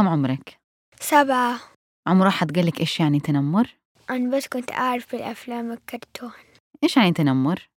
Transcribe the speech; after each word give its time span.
كم 0.00 0.08
عمرك؟ 0.08 0.58
سبعة 1.00 1.60
عمر 2.06 2.28
أحد 2.28 2.56
قال 2.56 2.66
لك 2.66 2.80
إيش 2.80 3.00
يعني 3.00 3.20
تنمر؟ 3.20 3.76
أنا 4.10 4.36
بس 4.36 4.48
كنت 4.48 4.72
أعرف 4.72 5.14
الأفلام 5.14 5.72
الكرتون 5.72 6.30
إيش 6.82 6.96
يعني 6.96 7.12
تنمر؟ 7.12 7.68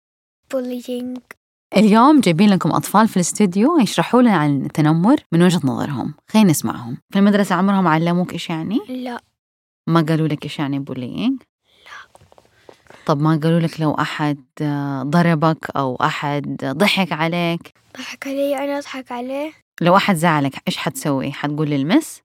بولينج 0.52 1.18
اليوم 1.76 2.20
جايبين 2.20 2.50
لكم 2.50 2.72
أطفال 2.72 3.08
في 3.08 3.16
الاستوديو 3.16 3.78
يشرحوا 3.78 4.22
لنا 4.22 4.36
عن 4.36 4.64
التنمر 4.64 5.16
من 5.32 5.42
وجهة 5.42 5.60
نظرهم 5.64 6.14
خلينا 6.28 6.50
نسمعهم 6.50 6.98
في 7.12 7.18
المدرسة 7.18 7.54
عمرهم 7.54 7.88
علموك 7.88 8.32
إيش 8.32 8.50
يعني؟ 8.50 8.78
لا 8.88 9.20
ما 9.86 10.00
قالوا 10.08 10.28
لك 10.28 10.44
إيش 10.44 10.58
يعني 10.58 10.78
bullying؟ 10.78 11.42
طب 13.06 13.20
ما 13.20 13.40
قالوا 13.42 13.60
لك 13.60 13.80
لو 13.80 13.94
أحد 13.94 14.44
ضربك 15.02 15.70
أو 15.76 15.96
أحد 15.96 16.56
ضحك 16.64 17.12
عليك 17.12 17.74
ضحك 17.98 18.26
علي 18.26 18.64
أنا 18.64 18.78
أضحك 18.78 19.12
عليه 19.12 19.52
لو 19.82 19.96
أحد 19.96 20.14
زعلك 20.14 20.62
إيش 20.68 20.76
حتسوي؟ 20.76 21.32
حتقول 21.32 21.70
لل 21.70 21.85
Miss؟ 21.85 22.22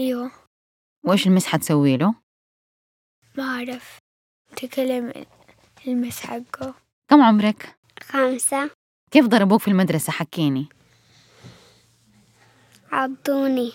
أيوه 0.00 0.30
وإيش 1.04 1.26
ال 1.26 1.30
Miss 1.30 1.46
حتسوي 1.46 1.96
له؟ 1.96 2.14
ما 3.38 3.44
أعرف 3.44 3.98
تكلم 4.56 5.12
ال 5.86 5.93
Miss 5.93 6.20
حقه 6.20 6.74
كم 7.10 7.22
عمرك؟ 7.22 7.76
خمسة 8.02 8.70
كيف 9.10 9.26
ضربوك 9.26 9.60
في 9.60 9.68
المدرسة 9.68 10.12
حكيني 10.12 10.66
عضوني 12.92 13.72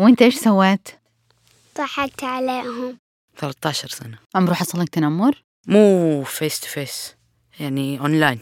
وإنت 0.00 0.22
إيش 0.22 0.34
سويت؟ 0.34 0.88
ضحكت 1.78 2.24
عليهم 2.24 2.98
13 3.36 3.88
سنة 3.88 4.18
عمره 4.34 4.54
حصل 4.54 4.80
لك 4.80 4.88
تنمر؟ 4.88 5.42
مو 5.66 6.22
face 6.24 6.60
to 6.60 6.66
face 6.66 7.14
يعني 7.60 8.00
اونلاين 8.00 8.40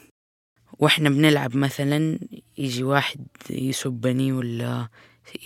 وإحنا 0.78 1.08
بنلعب 1.08 1.56
مثلا 1.56 2.18
يجي 2.60 2.82
واحد 2.82 3.26
يسبني 3.50 4.32
ولا 4.32 4.88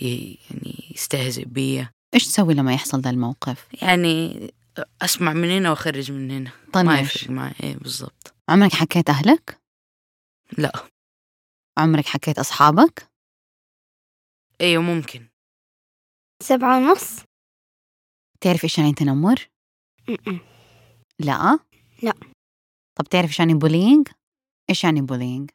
يعني 0.01 0.91
يستهزئ 0.95 1.45
بي 1.45 1.87
إيش 2.13 2.27
تسوي 2.27 2.53
لما 2.53 2.73
يحصل 2.73 3.01
ذا 3.01 3.09
الموقف؟ 3.09 3.67
يعني 3.81 4.49
أسمع 5.01 5.33
من 5.33 5.49
هنا 5.49 5.69
وأخرج 5.69 6.11
من 6.11 6.31
هنا 6.31 6.51
ما 6.65 6.71
طنش 6.73 7.15
يفرق 7.15 7.29
معي 7.29 7.53
إيه 7.63 7.75
بالضبط 7.75 8.33
عمرك 8.49 8.73
حكيت 8.73 9.09
أهلك؟ 9.09 9.59
لا 10.57 10.71
عمرك 11.77 12.05
حكيت 12.05 12.39
أصحابك؟ 12.39 13.07
أيوه 14.61 14.83
ممكن 14.83 15.27
سبعة 16.43 16.77
ونص 16.77 17.19
تعرف 18.41 18.63
إيش 18.63 18.77
يعني 18.77 18.93
تنمر؟ 18.93 19.47
لا؟ 21.19 21.59
لا. 22.03 22.13
طب 22.95 23.05
تعرف 23.05 23.27
إيش 23.27 23.39
يعني 23.39 23.53
bullying؟ 23.53 24.07
إيش 24.69 24.83
يعني 24.83 25.01
bullying؟ 25.01 25.51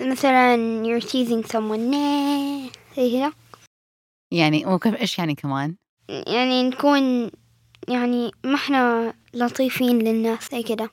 مثلا 0.00 0.56
you're 0.84 1.04
teasing 1.04 1.52
someone. 1.52 1.94
زي 2.96 3.10
كذا 3.12 3.32
يعني 4.32 4.66
وكيف 4.66 4.94
إيش 4.94 5.18
يعني 5.18 5.34
كمان؟ 5.34 5.74
يعني 6.08 6.62
نكون 6.62 7.30
يعني 7.88 8.30
ما 8.44 8.54
إحنا 8.54 9.14
لطيفين 9.34 9.98
للناس 9.98 10.48
زي 10.52 10.62
كده 10.62 10.90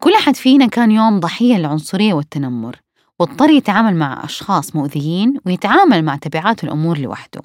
كل 0.00 0.14
أحد 0.14 0.36
فينا 0.36 0.66
كان 0.66 0.90
يوم 0.90 1.20
ضحية 1.20 1.56
للعنصرية 1.56 2.14
والتنمر 2.14 2.76
واضطر 3.18 3.50
يتعامل 3.50 3.96
مع 3.96 4.24
أشخاص 4.24 4.76
مؤذيين 4.76 5.34
ويتعامل 5.46 6.04
مع 6.04 6.16
تبعات 6.16 6.64
الأمور 6.64 6.98
لوحده 6.98 7.42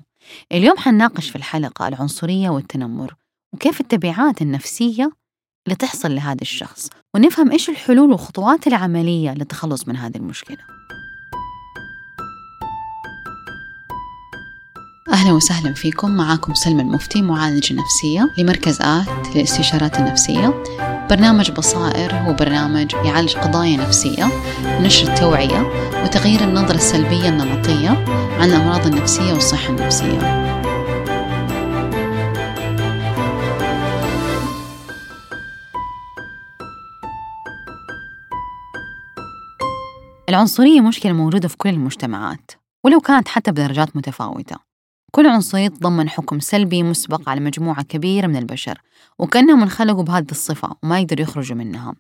اليوم 0.52 0.78
حنناقش 0.78 1.30
في 1.30 1.36
الحلقة 1.36 1.88
العنصرية 1.88 2.50
والتنمر 2.50 3.16
وكيف 3.54 3.82
التبعات 3.82 4.42
النفسية 4.42 5.12
اللي 5.68 5.76
تحصل 5.76 6.16
لهذا 6.16 6.42
الشخص 6.42 6.90
ونفهم 7.16 7.52
إيش 7.52 7.70
الحلول 7.70 8.12
والخطوات 8.12 8.68
العملية 8.68 9.34
للتخلص 9.34 9.88
من 9.88 9.96
هذه 9.96 10.18
المشكلة 10.18 10.58
أهلا 15.26 15.36
وسهلا 15.36 15.74
فيكم. 15.74 16.12
معاكم 16.12 16.54
سلمى 16.54 16.82
المفتي 16.82 17.22
معالجة 17.22 17.74
نفسية 17.74 18.30
لمركز 18.38 18.82
آت 18.82 19.36
للاستشارات 19.36 20.00
النفسية. 20.00 20.64
برنامج 21.10 21.52
بصائر 21.52 22.16
هو 22.16 22.34
برنامج 22.34 22.94
يعالج 22.94 23.36
قضايا 23.36 23.78
نفسية 23.78 24.30
ونشر 24.66 25.14
التوعية 25.14 25.62
وتغيير 26.04 26.44
النظرة 26.44 26.76
السلبية 26.76 27.30
النمطية 27.30 27.90
عن 28.40 28.50
الأمراض 28.50 28.86
النفسية 28.86 29.34
والصحة 29.34 29.70
النفسية. 29.70 30.46
العنصرية 40.30 40.82
مشكلة 40.82 41.14
موجودة 41.14 41.48
في 41.48 41.58
كل 41.58 41.70
المجتمعات 41.70 42.52
ولو 42.84 43.00
كانت 43.00 43.28
حتى 43.28 43.52
بدرجات 43.52 43.96
متفاوتة. 43.96 44.75
كل 45.16 45.28
عنصرية 45.28 45.68
تضمن 45.68 46.10
حكم 46.10 46.40
سلبي 46.40 46.84
مسبق 46.84 47.30
على 47.30 47.40
مجموعة 47.40 47.84
كبيرة 47.84 48.28
من 48.28 48.36
البشر 48.36 48.82
وكأنهم 49.20 49.62
انخلقوا 49.62 50.04
بهذه 50.04 50.32
الصفة 50.32 50.76
وما 50.84 51.00
يقدروا 51.00 51.22
يخرجوا 51.22 51.58
منها. 51.58 51.96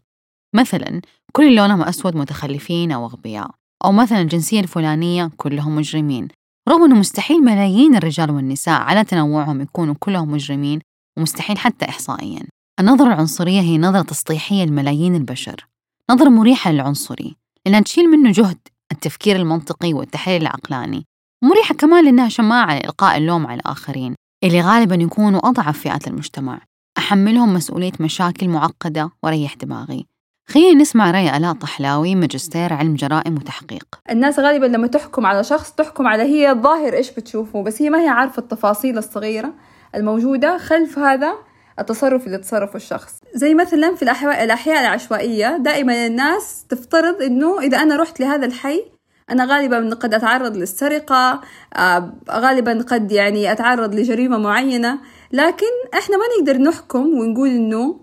مثلا 0.55 1.01
كل 1.31 1.43
اللي 1.43 1.55
لونهم 1.55 1.81
أسود 1.81 2.15
متخلفين 2.15 2.91
أو 2.91 3.05
أغبياء 3.05 3.51
أو 3.85 3.91
مثلا 3.91 4.21
الجنسية 4.21 4.59
الفلانية 4.59 5.31
كلهم 5.37 5.75
مجرمين. 5.75 6.27
رغم 6.69 6.83
أنه 6.83 6.95
مستحيل 6.95 7.37
ملايين 7.43 7.95
الرجال 7.95 8.31
والنساء 8.31 8.81
على 8.81 9.03
تنوعهم 9.03 9.61
يكونوا 9.61 9.95
كلهم 9.99 10.31
مجرمين 10.31 10.79
ومستحيل 11.17 11.57
حتى 11.57 11.89
إحصائيا. 11.89 12.43
النظرة 12.79 13.07
العنصرية 13.07 13.61
هي 13.61 13.77
نظرة 13.77 14.01
تسطيحية 14.01 14.65
لملايين 14.65 15.15
البشر. 15.15 15.67
نظرة 16.11 16.29
مريحة 16.29 16.71
للعنصري 16.71 17.35
لأنها 17.65 17.81
تشيل 17.81 18.09
منه 18.09 18.31
جهد 18.31 18.57
التفكير 18.91 19.35
المنطقي 19.35 19.93
والتحليل 19.93 20.41
العقلاني. 20.41 21.05
ومريحة 21.45 21.75
كمان 21.75 22.05
لأنها 22.05 22.29
شماعة 22.29 22.75
لإلقاء 22.75 23.17
اللوم 23.17 23.47
على 23.47 23.59
الآخرين 23.59 24.15
اللي 24.43 24.61
غالبا 24.61 24.95
يكونوا 24.95 25.49
أضعف 25.49 25.79
فئات 25.79 26.07
المجتمع. 26.07 26.61
أحملهم 26.97 27.53
مسؤولية 27.53 27.91
مشاكل 27.99 28.47
معقدة 28.49 29.11
وريح 29.23 29.53
دماغي. 29.53 30.05
خلينا 30.49 30.81
نسمع 30.81 31.11
رأي 31.11 31.37
آلاء 31.37 31.53
طحلاوي 31.53 32.15
ماجستير 32.15 32.73
علم 32.73 32.95
جرائم 32.95 33.35
وتحقيق. 33.35 33.85
الناس 34.11 34.39
غالبا 34.39 34.65
لما 34.65 34.87
تحكم 34.87 35.25
على 35.25 35.43
شخص 35.43 35.71
تحكم 35.71 36.07
على 36.07 36.23
هي 36.23 36.51
الظاهر 36.51 36.93
إيش 36.93 37.11
بتشوفه 37.11 37.63
بس 37.63 37.81
هي 37.81 37.89
ما 37.89 38.01
هي 38.01 38.07
عارفة 38.07 38.39
التفاصيل 38.39 38.97
الصغيرة 38.97 39.53
الموجودة 39.95 40.57
خلف 40.57 40.99
هذا 40.99 41.35
التصرف 41.79 42.25
اللي 42.27 42.37
تصرفه 42.37 42.75
الشخص. 42.75 43.19
زي 43.33 43.53
مثلا 43.53 43.95
في 43.95 44.01
الأحياء, 44.01 44.81
العشوائية 44.81 45.57
دائما 45.57 46.05
الناس 46.05 46.65
تفترض 46.69 47.21
إنه 47.21 47.59
إذا 47.59 47.77
أنا 47.77 47.95
رحت 47.95 48.19
لهذا 48.19 48.45
الحي 48.45 48.94
أنا 49.31 49.45
غالبا 49.45 49.95
قد 49.95 50.13
أتعرض 50.13 50.57
للسرقة 50.57 51.41
آه، 51.77 52.13
غالبا 52.31 52.81
قد 52.89 53.11
يعني 53.11 53.51
أتعرض 53.51 53.95
لجريمة 53.95 54.37
معينة 54.37 54.99
لكن 55.31 55.65
إحنا 55.93 56.17
ما 56.17 56.23
نقدر 56.39 56.57
نحكم 56.57 56.99
ونقول 57.17 57.49
إنه 57.49 57.99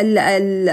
ال- 0.00 0.18
ال- 0.18 0.68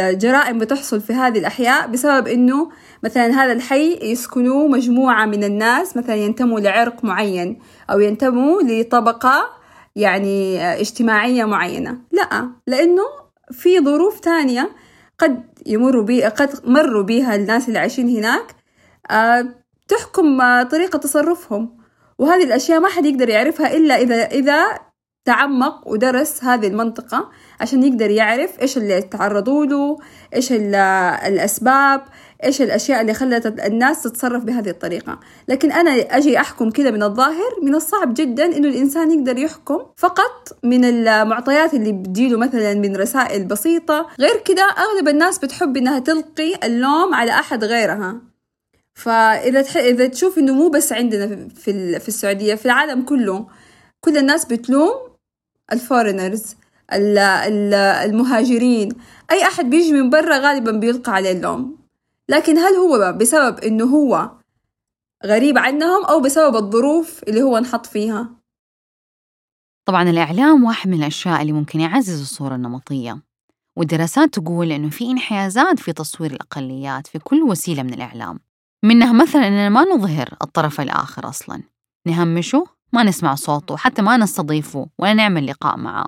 الجرائم 0.00 0.58
بتحصل 0.58 1.00
في 1.00 1.12
هذه 1.12 1.38
الأحياء 1.38 1.86
بسبب 1.86 2.28
إنه 2.28 2.70
مثلا 3.02 3.26
هذا 3.26 3.52
الحي 3.52 3.98
يسكنوه 4.02 4.68
مجموعة 4.68 5.26
من 5.26 5.44
الناس 5.44 5.96
مثلا 5.96 6.14
ينتموا 6.14 6.60
لعرق 6.60 7.04
معين 7.04 7.58
أو 7.90 8.00
ينتموا 8.00 8.62
لطبقة 8.62 9.50
يعني 9.96 10.60
آه، 10.62 10.80
اجتماعية 10.80 11.44
معينة. 11.44 11.98
لا 12.12 12.48
لأنه 12.66 13.02
في 13.52 13.80
ظروف 13.80 14.20
تانية 14.20 14.70
قد 15.18 15.42
يمروا 15.66 16.02
بي 16.02 16.24
قد 16.24 16.50
مروا 16.64 17.02
بيها 17.02 17.34
الناس 17.34 17.68
اللي 17.68 17.78
عايشين 17.78 18.08
هناك 18.08 18.54
تحكم 19.88 20.40
آه، 20.40 20.62
طريقة 20.62 20.98
تصرفهم. 20.98 21.76
وهذه 22.18 22.44
الأشياء 22.44 22.80
ما 22.80 22.88
حد 22.88 23.06
يقدر 23.06 23.28
يعرفها 23.28 23.76
إلا 23.76 23.94
إذا 24.00 24.14
إذا 24.24 24.64
تعمق 25.24 25.88
ودرس 25.88 26.44
هذه 26.44 26.66
المنطقة 26.66 27.30
عشان 27.60 27.82
يقدر 27.84 28.10
يعرف 28.10 28.60
إيش 28.60 28.76
اللي 28.76 29.02
تعرضوا 29.02 29.66
له 29.66 29.98
إيش 30.34 30.52
ال- 30.52 30.74
الأسباب 31.26 32.02
إيش 32.44 32.62
الأشياء 32.62 33.00
اللي 33.00 33.14
خلت 33.14 33.46
الناس 33.46 34.02
تتصرف 34.02 34.44
بهذه 34.44 34.70
الطريقة. 34.70 35.20
لكن 35.48 35.72
أنا 35.72 35.90
أجي 35.90 36.40
أحكم 36.40 36.70
كده 36.70 36.90
من 36.90 37.02
الظاهر 37.02 37.50
من 37.62 37.74
الصعب 37.74 38.14
جدا 38.14 38.44
إنه 38.44 38.68
الإنسان 38.68 39.10
يقدر 39.10 39.38
يحكم 39.38 39.78
فقط 39.96 40.56
من 40.62 40.84
المعطيات 40.84 41.74
اللي 41.74 41.92
بتجيله 41.92 42.38
مثلا 42.38 42.74
من 42.74 42.96
رسائل 42.96 43.44
بسيطة. 43.44 44.06
غير 44.20 44.36
كده 44.44 44.62
أغلب 44.62 45.08
الناس 45.08 45.38
بتحب 45.38 45.76
إنها 45.76 45.98
تلقي 45.98 46.54
اللوم 46.64 47.14
على 47.14 47.30
أحد 47.30 47.64
غيرها. 47.64 48.33
فإذا 48.94 49.62
تح... 49.62 49.76
إذا 49.76 50.06
تشوف 50.06 50.38
إنه 50.38 50.54
مو 50.54 50.68
بس 50.68 50.92
عندنا 50.92 51.48
في- 51.48 51.70
ال- 51.70 52.00
في 52.00 52.08
السعودية 52.08 52.54
في 52.54 52.66
العالم 52.66 53.02
كله 53.02 53.48
كل 54.00 54.16
الناس 54.18 54.44
بتلوم 54.44 54.92
الفورنرز 55.72 56.54
ال- 56.92 57.18
ال- 57.18 57.74
المهاجرين. 57.74 58.88
أي 59.30 59.42
أحد 59.42 59.64
بيجي 59.70 59.92
من 59.92 60.10
برا 60.10 60.38
غالبا 60.38 60.70
بيلقى 60.72 61.12
عليه 61.12 61.32
اللوم. 61.32 61.78
لكن 62.28 62.58
هل 62.58 62.72
هو 62.74 63.12
بسبب 63.12 63.58
إنه 63.58 63.84
هو 63.84 64.30
غريب 65.26 65.58
عنهم 65.58 66.04
أو 66.04 66.20
بسبب 66.20 66.56
الظروف 66.56 67.22
اللي 67.28 67.42
هو 67.42 67.56
انحط 67.58 67.86
فيها؟ 67.86 68.30
طبعا 69.88 70.02
الإعلام 70.10 70.64
واحد 70.64 70.88
من 70.90 70.98
الأشياء 70.98 71.40
اللي 71.42 71.52
ممكن 71.52 71.80
يعزز 71.80 72.20
الصورة 72.20 72.54
النمطية. 72.54 73.22
والدراسات 73.76 74.34
تقول 74.34 74.72
إنه 74.72 74.90
في 74.90 75.10
انحيازات 75.10 75.78
في 75.78 75.92
تصوير 75.92 76.30
الأقليات 76.32 77.06
في 77.06 77.18
كل 77.18 77.42
وسيلة 77.42 77.82
من 77.82 77.94
الإعلام. 77.94 78.40
منها 78.84 79.12
مثلا 79.12 79.48
إننا 79.48 79.68
ما 79.68 79.84
نظهر 79.84 80.36
الطرف 80.42 80.80
الآخر 80.80 81.28
أصلا. 81.28 81.62
نهمشه 82.06 82.66
ما 82.92 83.02
نسمع 83.02 83.34
صوته 83.34 83.76
حتى 83.76 84.02
ما 84.02 84.16
نستضيفه 84.16 84.88
ولا 84.98 85.14
نعمل 85.14 85.46
لقاء 85.46 85.76
معه. 85.76 86.06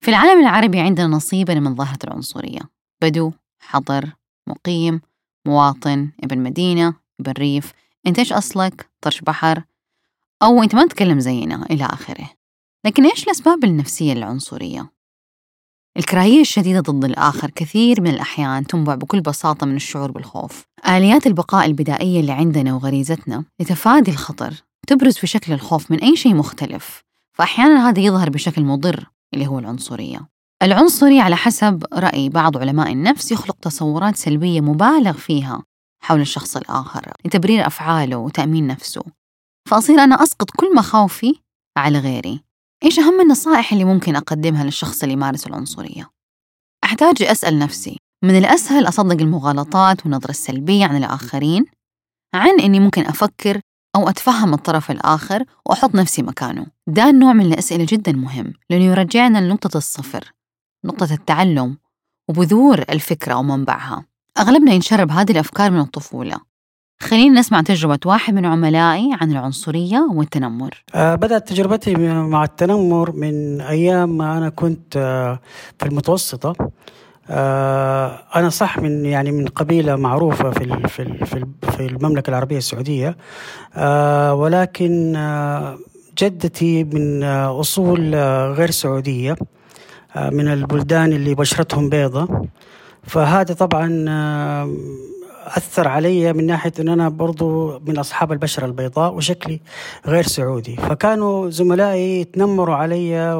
في 0.00 0.10
العالم 0.10 0.40
العربي 0.40 0.80
عندنا 0.80 1.06
نصيبا 1.06 1.54
من 1.54 1.74
ظاهرة 1.74 1.98
العنصرية 2.04 2.60
بدو 3.02 3.32
حضر 3.60 4.12
مقيم 4.46 5.00
مواطن 5.46 6.10
ابن 6.24 6.38
مدينة 6.38 6.94
ابن 7.20 7.32
ريف. 7.32 7.72
أنت 8.06 8.18
إيش 8.18 8.32
أصلك؟ 8.32 8.90
طرش 9.00 9.20
بحر. 9.20 9.64
أو 10.42 10.62
أنت 10.62 10.74
ما 10.74 10.86
تتكلم 10.86 11.20
زينا 11.20 11.66
إلى 11.70 11.84
آخره. 11.84 12.30
لكن 12.84 13.04
إيش 13.04 13.24
الأسباب 13.24 13.64
النفسية 13.64 14.14
للعنصرية؟ 14.14 14.90
الكراهية 15.96 16.40
الشديدة 16.40 16.80
ضد 16.80 17.04
الآخر 17.04 17.50
كثير 17.50 18.00
من 18.00 18.10
الأحيان 18.10 18.66
تنبع 18.66 18.94
بكل 18.94 19.20
بساطة 19.20 19.66
من 19.66 19.76
الشعور 19.76 20.10
بالخوف. 20.10 20.62
آليات 20.88 21.26
البقاء 21.26 21.66
البدائية 21.66 22.20
اللي 22.20 22.32
عندنا 22.32 22.74
وغريزتنا 22.74 23.44
لتفادي 23.60 24.10
الخطر 24.10 24.54
تبرز 24.86 25.16
في 25.16 25.26
شكل 25.26 25.52
الخوف 25.52 25.90
من 25.90 25.98
أي 25.98 26.16
شيء 26.16 26.34
مختلف 26.34 27.02
فأحيانا 27.32 27.88
هذا 27.88 28.00
يظهر 28.00 28.30
بشكل 28.30 28.64
مضر 28.64 29.10
اللي 29.34 29.46
هو 29.46 29.58
العنصرية. 29.58 30.28
العنصري 30.62 31.20
على 31.20 31.36
حسب 31.36 31.84
رأي 31.92 32.28
بعض 32.28 32.58
علماء 32.58 32.92
النفس 32.92 33.32
يخلق 33.32 33.56
تصورات 33.62 34.16
سلبية 34.16 34.60
مبالغ 34.60 35.12
فيها 35.12 35.62
حول 36.02 36.20
الشخص 36.20 36.56
الآخر 36.56 37.12
لتبرير 37.24 37.66
أفعاله 37.66 38.16
وتأمين 38.16 38.66
نفسه. 38.66 39.02
فأصير 39.68 39.98
أنا 39.98 40.22
أسقط 40.22 40.50
كل 40.50 40.74
مخاوفي 40.74 41.34
على 41.76 41.98
غيري. 41.98 42.49
إيش 42.84 42.98
أهم 42.98 43.20
النصائح 43.20 43.72
اللي 43.72 43.84
ممكن 43.84 44.16
أقدمها 44.16 44.64
للشخص 44.64 45.02
اللي 45.02 45.12
يمارس 45.12 45.46
العنصرية؟ 45.46 46.10
أحتاج 46.84 47.22
أسأل 47.22 47.58
نفسي 47.58 47.98
من 48.24 48.38
الأسهل 48.38 48.88
أصدق 48.88 49.20
المغالطات 49.20 50.02
والنظرة 50.02 50.30
السلبية 50.30 50.86
عن 50.86 50.96
الآخرين 50.96 51.64
عن 52.34 52.60
إني 52.60 52.80
ممكن 52.80 53.06
أفكر 53.06 53.60
أو 53.96 54.08
أتفهم 54.08 54.54
الطرف 54.54 54.90
الآخر 54.90 55.44
وأحط 55.66 55.94
نفسي 55.94 56.22
مكانه. 56.22 56.66
ده 56.86 57.10
النوع 57.10 57.32
من 57.32 57.46
الأسئلة 57.46 57.86
جدا 57.88 58.12
مهم 58.12 58.52
لأنه 58.70 58.84
يرجعنا 58.84 59.38
لنقطة 59.38 59.76
الصفر 59.76 60.32
نقطة 60.84 61.14
التعلم 61.14 61.76
وبذور 62.28 62.78
الفكرة 62.78 63.34
ومنبعها. 63.34 64.04
أغلبنا 64.38 64.72
ينشرب 64.72 65.10
هذه 65.10 65.32
الأفكار 65.32 65.70
من 65.70 65.80
الطفولة. 65.80 66.40
خلينا 67.02 67.40
نسمع 67.40 67.60
تجربة 67.60 67.98
واحد 68.06 68.34
من 68.34 68.46
عملائي 68.46 69.10
عن 69.20 69.30
العنصرية 69.30 70.08
والتنمر. 70.14 70.84
آه 70.94 71.14
بدأت 71.14 71.48
تجربتي 71.48 71.94
مع 72.12 72.44
التنمر 72.44 73.12
من 73.12 73.60
أيام 73.60 74.18
ما 74.18 74.38
أنا 74.38 74.48
كنت 74.48 74.96
آه 74.96 75.40
في 75.78 75.86
المتوسطة. 75.86 76.54
آه 77.30 78.18
أنا 78.36 78.48
صح 78.48 78.78
من 78.78 79.04
يعني 79.04 79.32
من 79.32 79.46
قبيلة 79.46 79.96
معروفة 79.96 80.50
في 80.50 80.88
في 80.88 81.46
في 81.62 81.86
المملكة 81.86 82.30
العربية 82.30 82.58
السعودية. 82.58 83.16
ولكن 84.32 85.12
جدتي 86.18 86.84
من 86.84 87.24
أصول 87.24 88.14
غير 88.54 88.70
سعودية 88.70 89.36
من 90.16 90.48
البلدان 90.48 91.12
اللي 91.12 91.34
بشرتهم 91.34 91.88
بيضة. 91.88 92.46
فهذا 93.02 93.54
طبعا 93.54 93.88
أثر 95.46 95.88
علي 95.88 96.32
من 96.32 96.46
ناحية 96.46 96.72
أن 96.80 96.88
أنا 96.88 97.08
برضو 97.08 97.78
من 97.86 97.98
أصحاب 97.98 98.32
البشرة 98.32 98.66
البيضاء 98.66 99.14
وشكلي 99.14 99.60
غير 100.06 100.22
سعودي. 100.22 100.76
فكانوا 100.76 101.50
زملائي 101.50 102.20
يتنمروا 102.20 102.74
علي 102.74 103.34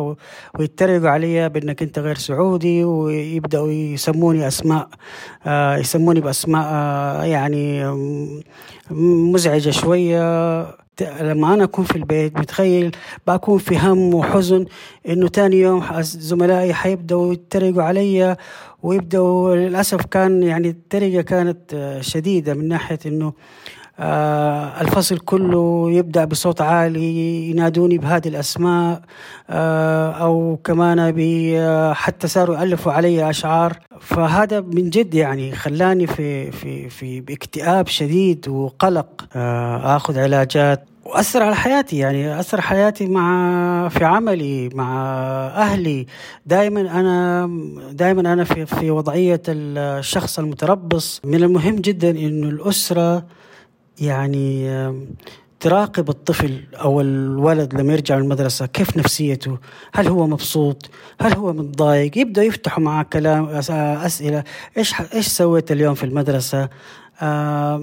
ويتريقوا 0.59 1.09
علي 1.09 1.49
بأنك 1.49 1.83
أنت 1.83 1.99
غير 1.99 2.17
سعودي 2.17 2.85
ويبدأوا 2.85 3.69
يسموني 3.73 4.49
أسماء 4.49 4.89
آه 5.47 5.77
يسموني 5.77 6.21
بأسماء 6.21 6.67
آه 6.67 7.25
يعني 7.25 7.85
مزعجة 8.91 9.71
شوية. 9.71 10.81
لما 11.21 11.55
أنا 11.55 11.65
أكون 11.65 11.85
في 11.85 11.97
البيت 11.97 12.37
متخيل 12.39 12.97
بكون 13.27 13.59
في 13.59 13.79
هم 13.79 14.15
وحزن 14.15 14.67
إنه 15.09 15.29
تاني 15.29 15.57
يوم 15.61 15.85
زملائي 16.03 16.75
حيبدأوا 16.75 17.33
يتريقوا 17.33 17.83
علي 17.83 18.37
ويبدأوا 18.83 19.57
للأسف 19.57 20.07
كان 20.07 20.43
يعني 20.43 20.69
التريقة 20.69 21.23
كانت 21.23 21.99
شديدة 22.01 22.55
من 22.55 22.69
ناحية 22.69 22.99
إنه 23.07 23.33
آه 24.01 24.81
الفصل 24.81 25.19
كله 25.19 25.91
يبدأ 25.91 26.25
بصوت 26.25 26.61
عالي 26.61 27.51
ينادوني 27.51 27.99
بهذه 27.99 28.29
الأسماء 28.29 29.01
آه 29.51 30.11
أو 30.13 30.59
كمان 30.65 31.15
آه، 31.59 31.93
حتى 31.93 32.29
صاروا 32.29 32.57
يألفوا 32.57 32.93
علي 32.93 33.31
أشعار. 33.31 33.79
فهذا 34.01 34.61
من 34.61 34.91
جد 34.91 35.15
يعني 35.15 35.53
خلاني 35.53 36.07
في 36.07 36.51
في 36.51 36.89
في 36.89 37.21
باكتئاب 37.21 37.87
شديد 37.87 38.49
وقلق 38.49 39.25
آه 39.37 39.97
آخذ 39.97 40.19
علاجات. 40.19 40.85
وأثر 41.05 41.43
على 41.43 41.57
حياتي 41.57 41.99
يعني 41.99 42.41
أثر 42.41 42.61
حياتي 42.61 43.07
مع 43.07 43.89
في 43.89 44.05
عملي 44.05 44.69
مع 44.75 45.07
أهلي. 45.57 46.07
دائما 46.47 46.81
أنا 46.81 47.47
دائما 47.93 48.33
أنا 48.33 48.45
في 48.45 48.67
في 48.67 48.91
وضعية 48.91 49.43
الشخص 49.49 50.39
المتربص. 50.39 51.21
من 51.25 51.35
المهم 51.35 51.77
جدا 51.77 52.11
إنه 52.11 52.49
الأسرة 52.49 53.25
يعني 54.01 54.71
تراقب 55.61 56.09
الطفل 56.09 56.61
أو 56.75 57.01
الولد 57.01 57.75
لما 57.75 57.93
يرجع 57.93 58.17
من 58.17 58.23
المدرسة 58.23 58.67
كيف 58.67 58.97
نفسيته؟ 58.97 59.59
هل 59.95 60.09
هو 60.09 60.27
مبسوط؟ 60.27 60.91
هل 61.21 61.33
هو 61.33 61.53
متضايق؟ 61.53 62.19
يبداوا 62.19 62.47
يفتحوا 62.47 62.83
معاه 62.83 63.03
كلام 63.03 63.47
أسئلة 63.47 64.45
إيش 64.79 64.95
إيش 65.15 65.27
سويت 65.27 65.73
اليوم 65.73 65.95
في 65.95 66.05
المدرسة؟ 66.05 66.69
آه 67.23 67.77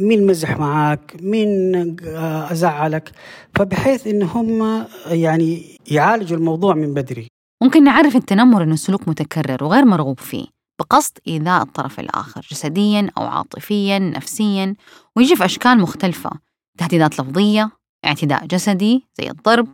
مين 0.00 0.26
مزح 0.26 0.58
معك 0.58 1.16
مين 1.22 1.96
آه 2.04 2.52
أزعلك 2.52 3.10
فبحيث 3.54 4.06
إن 4.06 4.22
هم 4.22 4.84
يعني 5.06 5.78
يعالجوا 5.90 6.38
الموضوع 6.38 6.74
من 6.74 6.94
بدري 6.94 7.26
ممكن 7.62 7.84
نعرف 7.84 8.16
التنمر 8.16 8.62
إنه 8.62 8.76
سلوك 8.76 9.08
متكرر 9.08 9.64
وغير 9.64 9.84
مرغوب 9.84 10.20
فيه 10.20 10.46
بقصد 10.80 11.18
إيذاء 11.28 11.62
الطرف 11.62 12.00
الآخر 12.00 12.40
جسديا 12.50 13.10
أو 13.18 13.22
عاطفيا 13.22 13.98
نفسيا 13.98 14.74
ويجي 15.16 15.36
في 15.36 15.44
أشكال 15.44 15.80
مختلفة 15.80 16.30
تهديدات 16.78 17.20
لفظية 17.20 17.70
اعتداء 18.04 18.46
جسدي 18.46 19.06
زي 19.18 19.30
الضرب 19.30 19.68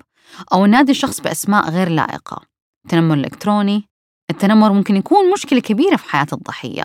أو 0.53 0.67
نادي 0.67 0.93
الشخص 0.93 1.21
بأسماء 1.21 1.71
غير 1.71 1.89
لائقة. 1.89 2.43
التنمر 2.85 3.15
الإلكتروني 3.15 3.89
التنمر 4.31 4.73
ممكن 4.73 4.97
يكون 4.97 5.33
مشكلة 5.33 5.61
كبيرة 5.61 5.97
في 5.97 6.11
حياة 6.11 6.27
الضحية 6.33 6.85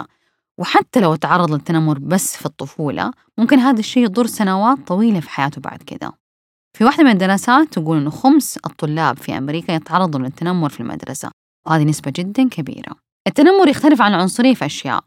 وحتى 0.57 0.99
لو 0.99 1.15
تعرض 1.15 1.51
للتنمر 1.51 1.99
بس 1.99 2.37
في 2.37 2.45
الطفولة 2.45 3.11
ممكن 3.37 3.59
هذا 3.59 3.79
الشيء 3.79 4.03
يضر 4.03 4.27
سنوات 4.27 4.77
طويلة 4.87 5.19
في 5.19 5.29
حياته 5.29 5.61
بعد 5.61 5.83
كده. 5.83 6.11
في 6.77 6.83
واحدة 6.83 7.03
من 7.03 7.11
الدراسات 7.11 7.73
تقول 7.73 7.97
إنه 7.97 8.09
خمس 8.09 8.57
الطلاب 8.57 9.17
في 9.17 9.37
أمريكا 9.37 9.71
يتعرضوا 9.71 10.19
للتنمر 10.19 10.69
في 10.69 10.79
المدرسة 10.79 11.31
وهذه 11.67 11.83
نسبة 11.83 12.13
جدا 12.15 12.49
كبيرة. 12.49 13.10
التنمر 13.27 13.67
يختلف 13.67 14.01
عن 14.01 14.13
العنصرية 14.13 14.53
في 14.53 14.65
أشياء. 14.65 15.03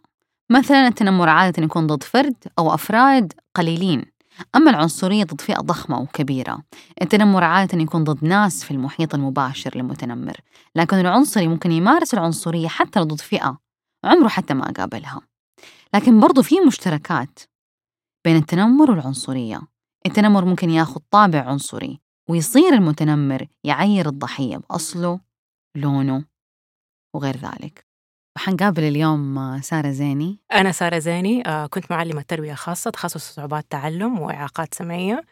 مثلا 0.50 0.86
التنمر 0.86 1.28
عادة 1.28 1.62
يكون 1.62 1.86
ضد 1.86 2.02
فرد 2.02 2.34
أو 2.58 2.74
أفراد 2.74 3.32
قليلين 3.54 4.04
أما 4.56 4.70
العنصرية 4.70 5.24
ضد 5.24 5.40
فئة 5.40 5.60
ضخمة 5.60 6.00
وكبيرة. 6.00 6.62
التنمر 7.02 7.44
عادة 7.44 7.78
يكون 7.78 8.04
ضد 8.04 8.24
ناس 8.24 8.64
في 8.64 8.70
المحيط 8.70 9.14
المباشر 9.14 9.76
للمتنمر 9.76 10.36
لكن 10.76 10.96
العنصري 10.96 11.48
ممكن 11.48 11.72
يمارس 11.72 12.14
العنصرية 12.14 12.68
حتى 12.68 13.00
لو 13.00 13.06
ضد 13.06 13.20
فئة 13.20 13.58
عمره 14.04 14.28
حتى 14.28 14.54
ما 14.54 14.72
قابلها. 14.72 15.20
لكن 15.94 16.20
برضو 16.20 16.42
في 16.42 16.60
مشتركات 16.60 17.38
بين 18.24 18.36
التنمر 18.36 18.90
والعنصرية. 18.90 19.60
التنمر 20.06 20.44
ممكن 20.44 20.70
ياخذ 20.70 21.00
طابع 21.10 21.40
عنصري 21.40 22.00
ويصير 22.30 22.74
المتنمر 22.74 23.46
يعير 23.64 24.08
الضحية 24.08 24.56
بأصله 24.56 25.20
لونه 25.76 26.24
وغير 27.14 27.36
ذلك. 27.36 27.93
وحنقابل 28.36 28.82
اليوم 28.82 29.60
سارة 29.60 29.90
زيني. 29.90 30.38
أنا 30.52 30.72
سارة 30.72 30.98
زيني 30.98 31.48
آه، 31.48 31.66
كنت 31.66 31.90
معلمة 31.90 32.22
تربية 32.28 32.54
خاصة 32.54 32.90
تخصص 32.90 33.34
صعوبات 33.34 33.66
تعلم 33.70 34.18
وإعاقات 34.20 34.74
سمعية. 34.74 35.24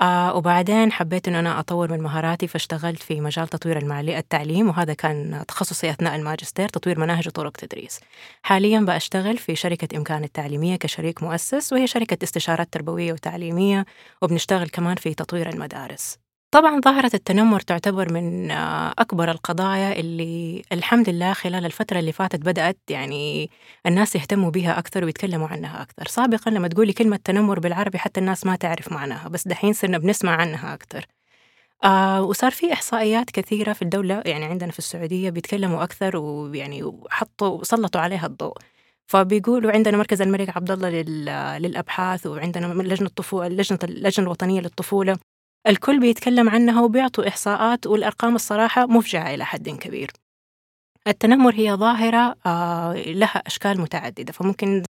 آه 0.00 0.34
وبعدين 0.36 0.92
حبيت 0.92 1.28
إنه 1.28 1.38
أنا 1.40 1.60
أطور 1.60 1.92
من 1.92 2.00
مهاراتي 2.00 2.46
فاشتغلت 2.46 3.02
في 3.02 3.20
مجال 3.20 3.48
تطوير 3.48 3.78
التعليم 4.18 4.68
وهذا 4.68 4.94
كان 4.94 5.44
تخصصي 5.48 5.90
أثناء 5.90 6.16
الماجستير 6.16 6.68
تطوير 6.68 6.98
مناهج 7.00 7.28
وطرق 7.28 7.52
تدريس. 7.52 8.00
حاليا 8.42 8.80
بأشتغل 8.80 9.38
في 9.38 9.56
شركة 9.56 9.96
إمكان 9.96 10.24
التعليمية 10.24 10.76
كشريك 10.76 11.22
مؤسس 11.22 11.72
وهي 11.72 11.86
شركة 11.86 12.18
استشارات 12.24 12.72
تربوية 12.72 13.12
وتعليمية 13.12 13.84
وبنشتغل 14.22 14.68
كمان 14.68 14.96
في 14.96 15.14
تطوير 15.14 15.48
المدارس. 15.48 16.18
طبعا 16.50 16.80
ظاهرة 16.80 17.10
التنمر 17.14 17.60
تعتبر 17.60 18.12
من 18.12 18.50
آه، 18.50 18.94
أكبر 18.98 19.30
القضايا 19.30 20.00
اللي 20.00 20.62
الحمد 20.72 21.08
لله 21.08 21.32
خلال 21.32 21.66
الفترة 21.66 21.98
اللي 21.98 22.12
فاتت 22.12 22.40
بدأت 22.40 22.78
يعني 22.90 23.50
الناس 23.86 24.16
يهتموا 24.16 24.50
بها 24.50 24.78
أكثر 24.78 25.04
ويتكلموا 25.04 25.48
عنها 25.48 25.82
أكثر. 25.82 26.06
سابقا 26.08 26.50
لما 26.50 26.68
تقولي 26.68 26.92
كلمة 26.92 27.16
تنمر 27.24 27.58
بالعربي 27.60 27.98
حتى 27.98 28.20
الناس 28.20 28.46
ما 28.46 28.56
تعرف 28.56 28.92
معناها 28.92 29.28
بس 29.28 29.48
دحين 29.48 29.72
صرنا 29.72 29.98
بنسمع 29.98 30.32
عنها 30.32 30.74
أكثر. 30.74 31.06
آه 31.84 32.22
وصار 32.22 32.50
في 32.50 32.72
إحصائيات 32.72 33.30
كثيرة 33.30 33.72
في 33.72 33.82
الدولة 33.82 34.22
يعني 34.26 34.44
عندنا 34.44 34.72
في 34.72 34.78
السعودية 34.78 35.30
بيتكلموا 35.30 35.82
أكثر 35.84 36.16
ويعني 36.16 36.82
وحطوا 36.82 37.64
سلطوا 37.64 38.00
عليها 38.00 38.26
الضوء. 38.26 38.56
فبيقولوا 39.06 39.72
عندنا 39.72 39.96
مركز 39.98 40.22
الملك 40.22 40.56
عبد 40.56 40.70
الله 40.70 40.90
للأبحاث 41.58 42.26
وعندنا 42.26 42.66
لجنة 42.82 43.08
الطفوله 43.08 43.48
لجنة 43.48 43.78
اللجنه 43.84 44.26
الوطنية 44.26 44.60
للطفولة. 44.60 45.18
الكل 45.66 46.00
بيتكلم 46.00 46.48
عنها 46.48 46.82
وبيعطوا 46.82 47.28
إحصاءات 47.28 47.86
والأرقام 47.86 48.34
الصراحة 48.34 48.86
مفجعة 48.86 49.34
إلى 49.34 49.44
حد 49.44 49.68
كبير. 49.68 50.10
التنمر 51.08 51.54
هي 51.54 51.72
ظاهرة 51.74 52.34
آه، 52.46 52.92
لها 52.94 53.42
أشكال 53.46 53.80
متعددة 53.80 54.32
فممكن 54.32 54.82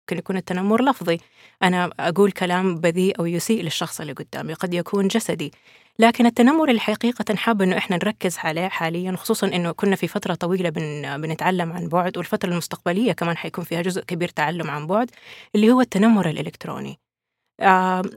ممكن 0.00 0.18
يكون 0.18 0.36
التنمر 0.36 0.82
لفظي. 0.84 1.18
أنا 1.62 1.90
أقول 2.00 2.32
كلام 2.32 2.74
بذيء 2.74 3.20
أو 3.20 3.26
يسيء 3.26 3.62
للشخص 3.62 4.00
اللي 4.00 4.12
قدامي 4.12 4.54
قد 4.54 4.74
يكون 4.74 5.08
جسدي. 5.08 5.52
لكن 5.98 6.26
التنمر 6.26 6.68
اللي 6.68 6.80
حقيقة 6.80 7.34
حابة 7.36 7.64
إنه 7.64 7.78
إحنا 7.78 7.96
نركز 7.96 8.38
عليه 8.38 8.68
حاليا 8.68 9.16
خصوصا 9.16 9.46
إنه 9.46 9.72
كنا 9.72 9.96
في 9.96 10.08
فترة 10.08 10.34
طويلة 10.34 10.68
بن 10.70 11.20
بنتعلم 11.22 11.72
عن 11.72 11.88
بعد 11.88 12.16
والفترة 12.16 12.50
المستقبلية 12.50 13.12
كمان 13.12 13.36
حيكون 13.36 13.64
فيها 13.64 13.82
جزء 13.82 14.02
كبير 14.04 14.28
تعلم 14.28 14.70
عن 14.70 14.86
بعد 14.86 15.10
اللي 15.54 15.70
هو 15.72 15.80
التنمر 15.80 16.28
الإلكتروني. 16.30 16.98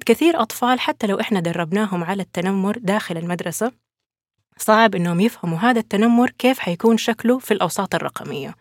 كثير 0.05 0.41
أطفال 0.41 0.79
حتى 0.79 1.07
لو 1.07 1.19
إحنا 1.19 1.39
دربناهم 1.39 2.03
على 2.03 2.21
التنمر 2.21 2.77
داخل 2.77 3.17
المدرسة 3.17 3.71
صعب 4.57 4.95
إنهم 4.95 5.19
يفهموا 5.19 5.57
هذا 5.57 5.79
التنمر 5.79 6.29
كيف 6.29 6.59
حيكون 6.59 6.97
شكله 6.97 7.39
في 7.39 7.53
الأوساط 7.53 7.95
الرقمية. 7.95 8.55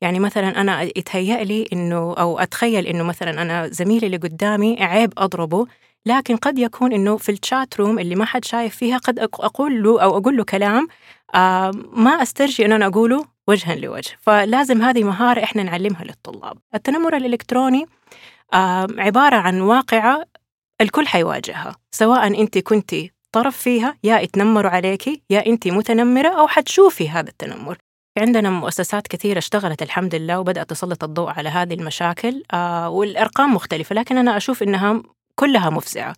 يعني 0.00 0.18
مثلا 0.18 0.60
أنا 0.60 0.82
يتهيأ 0.82 1.44
لي 1.44 1.68
إنه 1.72 2.14
أو 2.14 2.38
أتخيل 2.38 2.86
إنه 2.86 3.04
مثلا 3.04 3.42
أنا 3.42 3.68
زميلي 3.68 4.06
اللي 4.06 4.16
قدامي 4.16 4.76
عيب 4.84 5.12
أضربه 5.18 5.66
لكن 6.06 6.36
قد 6.36 6.58
يكون 6.58 6.92
إنه 6.92 7.16
في 7.16 7.32
الشات 7.32 7.80
روم 7.80 7.98
اللي 7.98 8.14
ما 8.14 8.24
حد 8.24 8.44
شايف 8.44 8.76
فيها 8.76 8.98
قد 8.98 9.18
أقول 9.18 9.82
له 9.82 10.02
أو 10.02 10.18
أقول 10.18 10.36
له 10.36 10.44
كلام 10.44 10.88
ما 11.92 12.18
أسترجي 12.22 12.64
إنه 12.64 12.76
أنا 12.76 12.86
أقوله 12.86 13.24
وجها 13.48 13.74
لوجه. 13.74 14.10
فلازم 14.20 14.82
هذه 14.82 15.04
مهارة 15.04 15.42
إحنا 15.42 15.62
نعلمها 15.62 16.04
للطلاب. 16.04 16.58
التنمر 16.74 17.16
الإلكتروني 17.16 17.82
آه 17.82 17.86
عبارة 18.98 19.36
عن 19.36 19.60
واقعة 19.60 20.24
الكل 20.80 21.06
حيواجهها 21.06 21.76
سواء 21.90 22.40
أنت 22.40 22.58
كنتي 22.58 23.12
طرف 23.32 23.56
فيها 23.56 23.96
يا 24.04 24.18
يتنمروا 24.18 24.70
عليكي 24.70 25.22
يا 25.30 25.46
أنت 25.46 25.68
متنمرة 25.68 26.28
أو 26.28 26.48
حتشوفي 26.48 27.08
هذا 27.08 27.28
التنمر. 27.28 27.78
عندنا 28.18 28.50
مؤسسات 28.50 29.06
كثيرة 29.06 29.38
اشتغلت 29.38 29.82
الحمد 29.82 30.14
لله 30.14 30.40
وبدأت 30.40 30.70
تسلط 30.70 31.04
الضوء 31.04 31.30
على 31.30 31.48
هذه 31.48 31.74
المشاكل 31.74 32.42
آه 32.52 32.88
والأرقام 32.88 33.54
مختلفة 33.54 33.94
لكن 33.94 34.18
أنا 34.18 34.36
أشوف 34.36 34.62
إنها 34.62 35.02
كلها 35.34 35.70
مفزعة. 35.70 36.14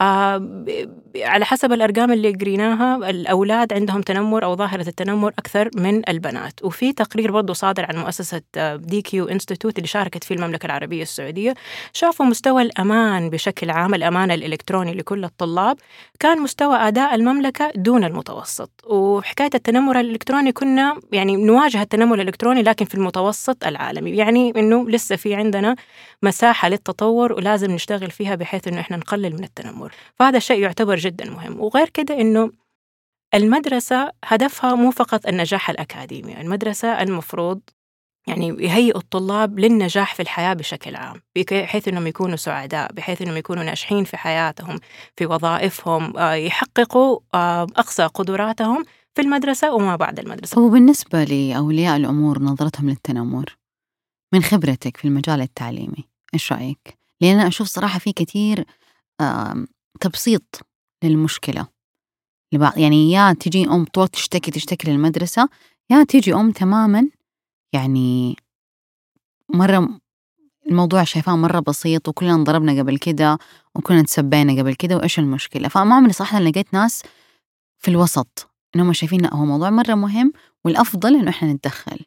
على 0.00 1.44
حسب 1.44 1.72
الأرقام 1.72 2.12
اللي 2.12 2.30
قريناها 2.32 3.10
الأولاد 3.10 3.72
عندهم 3.72 4.00
تنمر 4.00 4.44
أو 4.44 4.56
ظاهرة 4.56 4.88
التنمر 4.88 5.32
أكثر 5.38 5.70
من 5.76 6.08
البنات. 6.08 6.64
وفي 6.64 6.92
تقرير 6.92 7.32
برضو 7.32 7.52
صادر 7.52 7.86
عن 7.88 7.96
مؤسسة 7.96 8.42
DQ 8.76 9.28
Institute 9.28 9.76
اللي 9.78 9.86
شاركت 9.88 10.24
فيه 10.24 10.34
المملكة 10.34 10.66
العربية 10.66 11.02
السعودية 11.02 11.54
شافوا 11.92 12.26
مستوى 12.26 12.62
الأمان 12.62 13.30
بشكل 13.30 13.70
عام 13.70 13.94
الأمان 13.94 14.30
الإلكتروني 14.30 14.94
لكل 14.94 15.24
الطلاب 15.24 15.76
كان 16.20 16.40
مستوى 16.40 16.76
أداء 16.76 17.14
المملكة 17.14 17.70
دون 17.76 18.04
المتوسط. 18.04 18.70
وحكاية 18.86 19.50
التنمر 19.54 20.00
الإلكتروني 20.00 20.52
كنا 20.52 21.00
يعني 21.12 21.36
نواجه 21.36 21.82
التنمر 21.82 22.14
الإلكتروني 22.14 22.62
لكن 22.62 22.84
في 22.84 22.94
المتوسط 22.94 23.64
العالمي. 23.66 24.10
يعني 24.10 24.52
إنه 24.56 24.90
لسه 24.90 25.16
في 25.16 25.34
عندنا 25.34 25.76
مساحة 26.22 26.68
للتطور 26.68 27.32
ولازم 27.32 27.70
نشتغل 27.70 28.10
فيها 28.10 28.34
بحيث 28.34 28.68
إنه 28.68 28.80
إحنا 28.80 28.96
نقلل 28.96 29.36
من 29.36 29.44
التنمر. 29.44 29.91
فهذا 30.14 30.36
الشيء 30.36 30.58
يعتبر 30.58 30.96
جدا 30.96 31.30
مهم 31.30 31.60
وغير 31.60 31.88
كده 31.88 32.20
إنه 32.20 32.50
المدرسة 33.34 34.10
هدفها 34.24 34.74
مو 34.74 34.90
فقط 34.90 35.26
النجاح 35.26 35.70
الأكاديمي 35.70 36.40
المدرسة 36.40 37.02
المفروض 37.02 37.60
يعني 38.26 38.48
يهيئوا 38.48 38.98
الطلاب 38.98 39.58
للنجاح 39.58 40.14
في 40.14 40.22
الحياة 40.22 40.54
بشكل 40.54 40.96
عام 40.96 41.22
بحيث 41.36 41.88
أنهم 41.88 42.06
يكونوا 42.06 42.36
سعداء 42.36 42.92
بحيث 42.92 43.22
أنهم 43.22 43.36
يكونوا 43.36 43.62
ناجحين 43.64 44.04
في 44.04 44.16
حياتهم 44.16 44.80
في 45.16 45.26
وظائفهم 45.26 46.12
يحققوا 46.18 47.18
أقصى 47.34 48.06
قدراتهم 48.06 48.84
في 49.14 49.22
المدرسة 49.22 49.74
وما 49.74 49.96
بعد 49.96 50.18
المدرسة 50.18 50.60
وبالنسبة 50.60 51.24
لأولياء 51.24 51.96
الأمور 51.96 52.38
نظرتهم 52.38 52.90
للتنمر 52.90 53.56
من 54.32 54.42
خبرتك 54.42 54.96
في 54.96 55.04
المجال 55.04 55.40
التعليمي 55.40 56.08
إيش 56.34 56.52
رأيك؟ 56.52 56.98
لأن 57.20 57.38
أنا 57.38 57.48
أشوف 57.48 57.66
صراحة 57.66 57.98
في 57.98 58.12
كثير 58.12 58.64
تبسيط 60.00 60.42
للمشكلة. 61.04 61.66
يعني 62.76 63.12
يا 63.12 63.32
تجي 63.32 63.64
أم 63.64 63.84
طول 63.84 64.08
تشتكي 64.08 64.50
تشتكي 64.50 64.90
للمدرسة 64.90 65.48
يا 65.90 66.04
تيجي 66.04 66.34
أم 66.34 66.50
تماما 66.50 67.08
يعني 67.72 68.36
مرة 69.54 70.00
الموضوع 70.66 71.04
شايفاه 71.04 71.36
مرة 71.36 71.60
بسيط 71.60 72.08
وكلنا 72.08 72.34
انضربنا 72.34 72.78
قبل 72.82 72.98
كده 72.98 73.38
وكلنا 73.74 74.02
تسبينا 74.02 74.62
قبل 74.62 74.74
كده 74.74 74.96
وإيش 74.96 75.18
المشكلة؟ 75.18 75.68
فما 75.68 75.94
عمري 75.94 76.12
صراحة 76.12 76.40
لقيت 76.40 76.74
ناس 76.74 77.02
في 77.78 77.88
الوسط 77.90 78.50
إنهم 78.76 78.92
شايفين 78.92 79.20
لا 79.22 79.34
هو 79.34 79.44
موضوع 79.44 79.70
مرة 79.70 79.94
مهم 79.94 80.32
والأفضل 80.64 81.16
إنه 81.16 81.30
إحنا 81.30 81.52
نتدخل. 81.52 82.00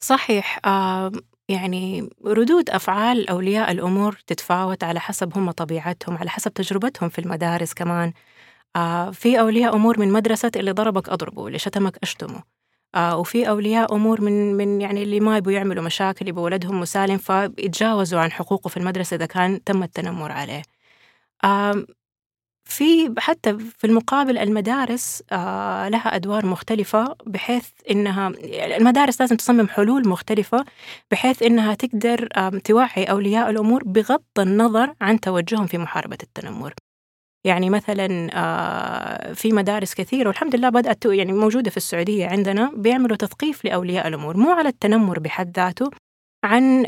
صحيح 0.00 0.60
آه 0.66 1.12
يعني 1.48 2.10
ردود 2.24 2.70
أفعال 2.70 3.28
أولياء 3.30 3.70
الأمور 3.72 4.18
تتفاوت 4.26 4.84
على 4.84 5.00
حسب 5.00 5.38
هم 5.38 5.50
طبيعتهم 5.50 6.16
على 6.18 6.30
حسب 6.30 6.52
تجربتهم 6.54 7.08
في 7.08 7.18
المدارس 7.20 7.74
كمان. 7.74 8.12
آه 8.76 9.10
في 9.10 9.40
أولياء 9.40 9.76
أمور 9.76 10.00
من 10.00 10.12
مدرسة 10.12 10.50
اللي 10.56 10.70
ضربك 10.72 11.08
أضربه 11.08 11.46
اللي 11.46 11.58
شتمك 11.58 11.98
أشتمه. 12.02 12.42
آه 12.94 13.18
وفي 13.18 13.48
أولياء 13.48 13.94
أمور 13.94 14.20
من 14.20 14.54
من 14.54 14.80
يعني 14.80 15.02
اللي 15.02 15.20
ما 15.20 15.36
يبوا 15.36 15.52
يعملوا 15.52 15.84
مشاكل 15.84 16.28
يبوا 16.28 16.44
ولدهم 16.44 16.80
مسالم 16.80 17.18
فيتجاوزوا 17.18 18.20
عن 18.20 18.32
حقوقه 18.32 18.68
في 18.68 18.76
المدرسة 18.76 19.16
إذا 19.16 19.26
كان 19.26 19.64
تم 19.64 19.82
التنمر 19.82 20.32
عليه. 20.32 20.62
آه 21.44 21.86
في 22.66 23.14
حتى 23.18 23.58
في 23.58 23.86
المقابل 23.86 24.38
المدارس 24.38 25.22
آه 25.32 25.88
لها 25.88 26.16
أدوار 26.16 26.46
مختلفة 26.46 27.16
بحيث 27.26 27.68
إنها 27.90 28.32
المدارس 28.76 29.20
لازم 29.20 29.36
تصمم 29.36 29.68
حلول 29.68 30.08
مختلفة 30.08 30.64
بحيث 31.10 31.42
إنها 31.42 31.74
تقدر 31.74 32.28
توعي 32.64 33.04
أولياء 33.04 33.50
الأمور 33.50 33.82
بغض 33.84 34.22
النظر 34.38 34.94
عن 35.00 35.20
توجههم 35.20 35.66
في 35.66 35.78
محاربة 35.78 36.18
التنمر. 36.22 36.74
يعني 37.44 37.70
مثلا 37.70 38.30
آه 38.34 39.32
في 39.32 39.52
مدارس 39.52 39.94
كثيرة 39.94 40.28
والحمد 40.28 40.56
لله 40.56 40.68
بدأت 40.68 41.04
يعني 41.04 41.32
موجودة 41.32 41.70
في 41.70 41.76
السعودية 41.76 42.26
عندنا 42.26 42.72
بيعملوا 42.76 43.16
تثقيف 43.16 43.64
لأولياء 43.64 44.08
الأمور 44.08 44.36
مو 44.36 44.50
على 44.50 44.68
التنمر 44.68 45.18
بحد 45.18 45.56
ذاته 45.56 45.90
عن 46.46 46.86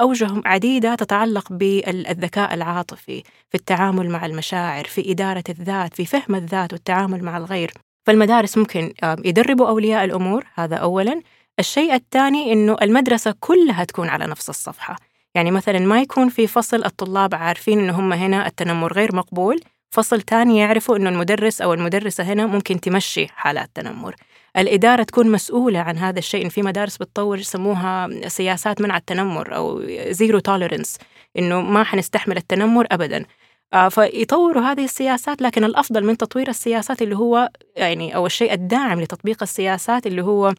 أوجه 0.00 0.28
عديدة 0.44 0.94
تتعلق 0.94 1.52
بالذكاء 1.52 2.54
العاطفي 2.54 3.22
في 3.50 3.54
التعامل 3.54 4.10
مع 4.10 4.26
المشاعر 4.26 4.84
في 4.84 5.12
إدارة 5.12 5.44
الذات 5.48 5.94
في 5.94 6.06
فهم 6.06 6.34
الذات 6.34 6.72
والتعامل 6.72 7.24
مع 7.24 7.36
الغير. 7.36 7.72
فالمدارس 8.06 8.58
ممكن 8.58 8.92
يدربوا 9.24 9.68
أولياء 9.68 10.04
الأمور 10.04 10.44
هذا 10.54 10.76
أولاً. 10.76 11.20
الشيء 11.58 11.94
الثاني 11.94 12.52
إنه 12.52 12.76
المدرسة 12.82 13.34
كلها 13.40 13.84
تكون 13.84 14.08
على 14.08 14.26
نفس 14.26 14.50
الصفحة. 14.50 14.96
يعني 15.34 15.50
مثلا 15.50 15.78
ما 15.78 16.00
يكون 16.00 16.28
في 16.28 16.46
فصل 16.46 16.84
الطلاب 16.84 17.34
عارفين 17.34 17.78
إنه 17.78 17.98
هم 17.98 18.12
هنا 18.12 18.46
التنمر 18.46 18.92
غير 18.92 19.16
مقبول. 19.16 19.60
فصل 19.90 20.20
تاني 20.20 20.58
يعرفوا 20.58 20.96
إنه 20.96 21.08
المدرس 21.08 21.60
أو 21.60 21.74
المدرسة 21.74 22.24
هنا 22.24 22.46
ممكن 22.46 22.80
تمشي 22.80 23.26
حالات 23.28 23.70
تنمر. 23.74 24.16
الإدارة 24.56 25.02
تكون 25.02 25.30
مسؤولة 25.30 25.78
عن 25.78 25.98
هذا 25.98 26.18
الشيء 26.18 26.48
في 26.48 26.62
مدارس 26.62 26.96
بتطور 26.96 27.38
يسموها 27.38 28.08
سياسات 28.28 28.80
منع 28.80 28.96
التنمر 28.96 29.56
أو 29.56 29.82
zero 30.10 30.38
tolerance 30.38 30.98
إنه 31.38 31.60
ما 31.60 31.84
حنستحمل 31.84 32.36
التنمر 32.36 32.86
أبدا. 32.92 33.24
آه، 33.72 33.88
فيطوروا 33.88 34.62
هذه 34.62 34.84
السياسات 34.84 35.42
لكن 35.42 35.64
الأفضل 35.64 36.04
من 36.04 36.16
تطوير 36.16 36.48
السياسات 36.48 37.02
اللي 37.02 37.16
هو 37.16 37.48
يعني 37.76 38.16
أو 38.16 38.26
الشيء 38.26 38.52
الداعم 38.52 39.00
لتطبيق 39.00 39.42
السياسات 39.42 40.06
اللي 40.06 40.22
هو 40.22 40.54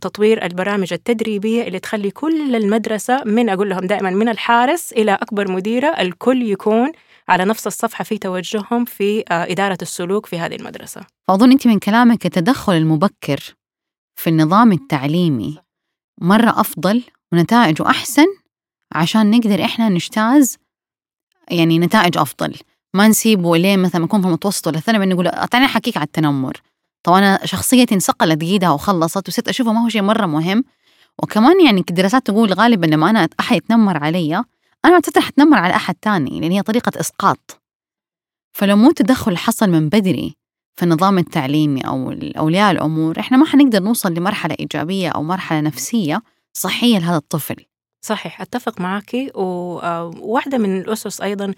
تطوير 0.00 0.44
البرامج 0.44 0.92
التدريبية 0.92 1.62
اللي 1.62 1.78
تخلي 1.78 2.10
كل 2.10 2.56
المدرسة 2.56 3.24
من 3.24 3.48
أقول 3.48 3.70
لهم 3.70 3.86
دائما 3.86 4.10
من 4.10 4.28
الحارس 4.28 4.92
إلى 4.92 5.12
أكبر 5.12 5.50
مديرة 5.50 5.88
الكل 5.88 6.42
يكون 6.42 6.92
على 7.28 7.44
نفس 7.44 7.66
الصفحة 7.66 8.04
في 8.04 8.18
توجههم 8.18 8.84
في 8.84 9.24
آه، 9.30 9.52
إدارة 9.52 9.78
السلوك 9.82 10.26
في 10.26 10.38
هذه 10.38 10.54
المدرسة. 10.54 11.00
أظن 11.28 11.50
أنت 11.50 11.66
من 11.66 11.78
كلامك 11.78 12.26
التدخل 12.26 12.72
المبكر 12.72 13.54
في 14.16 14.30
النظام 14.30 14.72
التعليمي 14.72 15.58
مرة 16.20 16.60
أفضل 16.60 17.02
ونتائجه 17.32 17.86
أحسن 17.86 18.26
عشان 18.92 19.30
نقدر 19.30 19.64
إحنا 19.64 19.88
نجتاز 19.88 20.56
يعني 21.50 21.78
نتائج 21.78 22.18
أفضل. 22.18 22.54
ما 22.94 23.08
نسيبه 23.08 23.56
لين 23.56 23.82
مثلا 23.82 24.04
نكون 24.04 24.20
في 24.20 24.26
المتوسط 24.26 24.66
ولا 24.66 24.78
الثانوي 24.78 25.06
نقول 25.06 25.30
تعالي 25.30 25.66
أحكيك 25.66 25.96
على 25.96 26.06
التنمر. 26.06 26.60
طب 27.02 27.12
أنا 27.12 27.40
شخصيتي 27.44 27.94
انصقلت 27.94 28.40
قيدها 28.40 28.70
وخلصت 28.70 29.28
وصرت 29.28 29.48
أشوفه 29.48 29.72
ما 29.72 29.84
هو 29.84 29.88
شيء 29.88 30.02
مرة 30.02 30.26
مهم. 30.26 30.64
وكمان 31.22 31.64
يعني 31.66 31.80
الدراسات 31.90 32.26
تقول 32.26 32.52
غالبا 32.52 32.86
لما 32.86 33.10
أنا 33.10 33.28
أحد 33.40 33.56
يتنمر 33.56 34.04
علي 34.04 34.44
أنا 34.84 34.94
أعتقد 34.94 35.18
حتنمر 35.18 35.58
على 35.58 35.74
أحد 35.74 35.94
تاني 35.94 36.40
لأن 36.40 36.52
هي 36.52 36.62
طريقة 36.62 37.00
إسقاط. 37.00 37.60
فلو 38.52 38.76
مو 38.76 38.90
تدخل 38.90 39.36
حصل 39.36 39.70
من 39.70 39.88
بدري 39.88 40.36
في 40.76 40.82
النظام 40.84 41.18
التعليمي 41.18 41.80
أو 41.80 42.10
أولياء 42.38 42.70
الأمور 42.70 43.20
إحنا 43.20 43.36
ما 43.36 43.46
حنقدر 43.46 43.82
نوصل 43.82 44.14
لمرحلة 44.14 44.56
إيجابية 44.60 45.08
أو 45.08 45.22
مرحلة 45.22 45.60
نفسية 45.60 46.22
صحية 46.52 46.98
لهذا 46.98 47.16
الطفل. 47.16 47.56
صحيح 48.00 48.40
أتفق 48.40 48.80
معك 48.80 49.16
وواحدة 49.34 50.58
من 50.58 50.80
الأسس 50.80 51.20
أيضا 51.20 51.54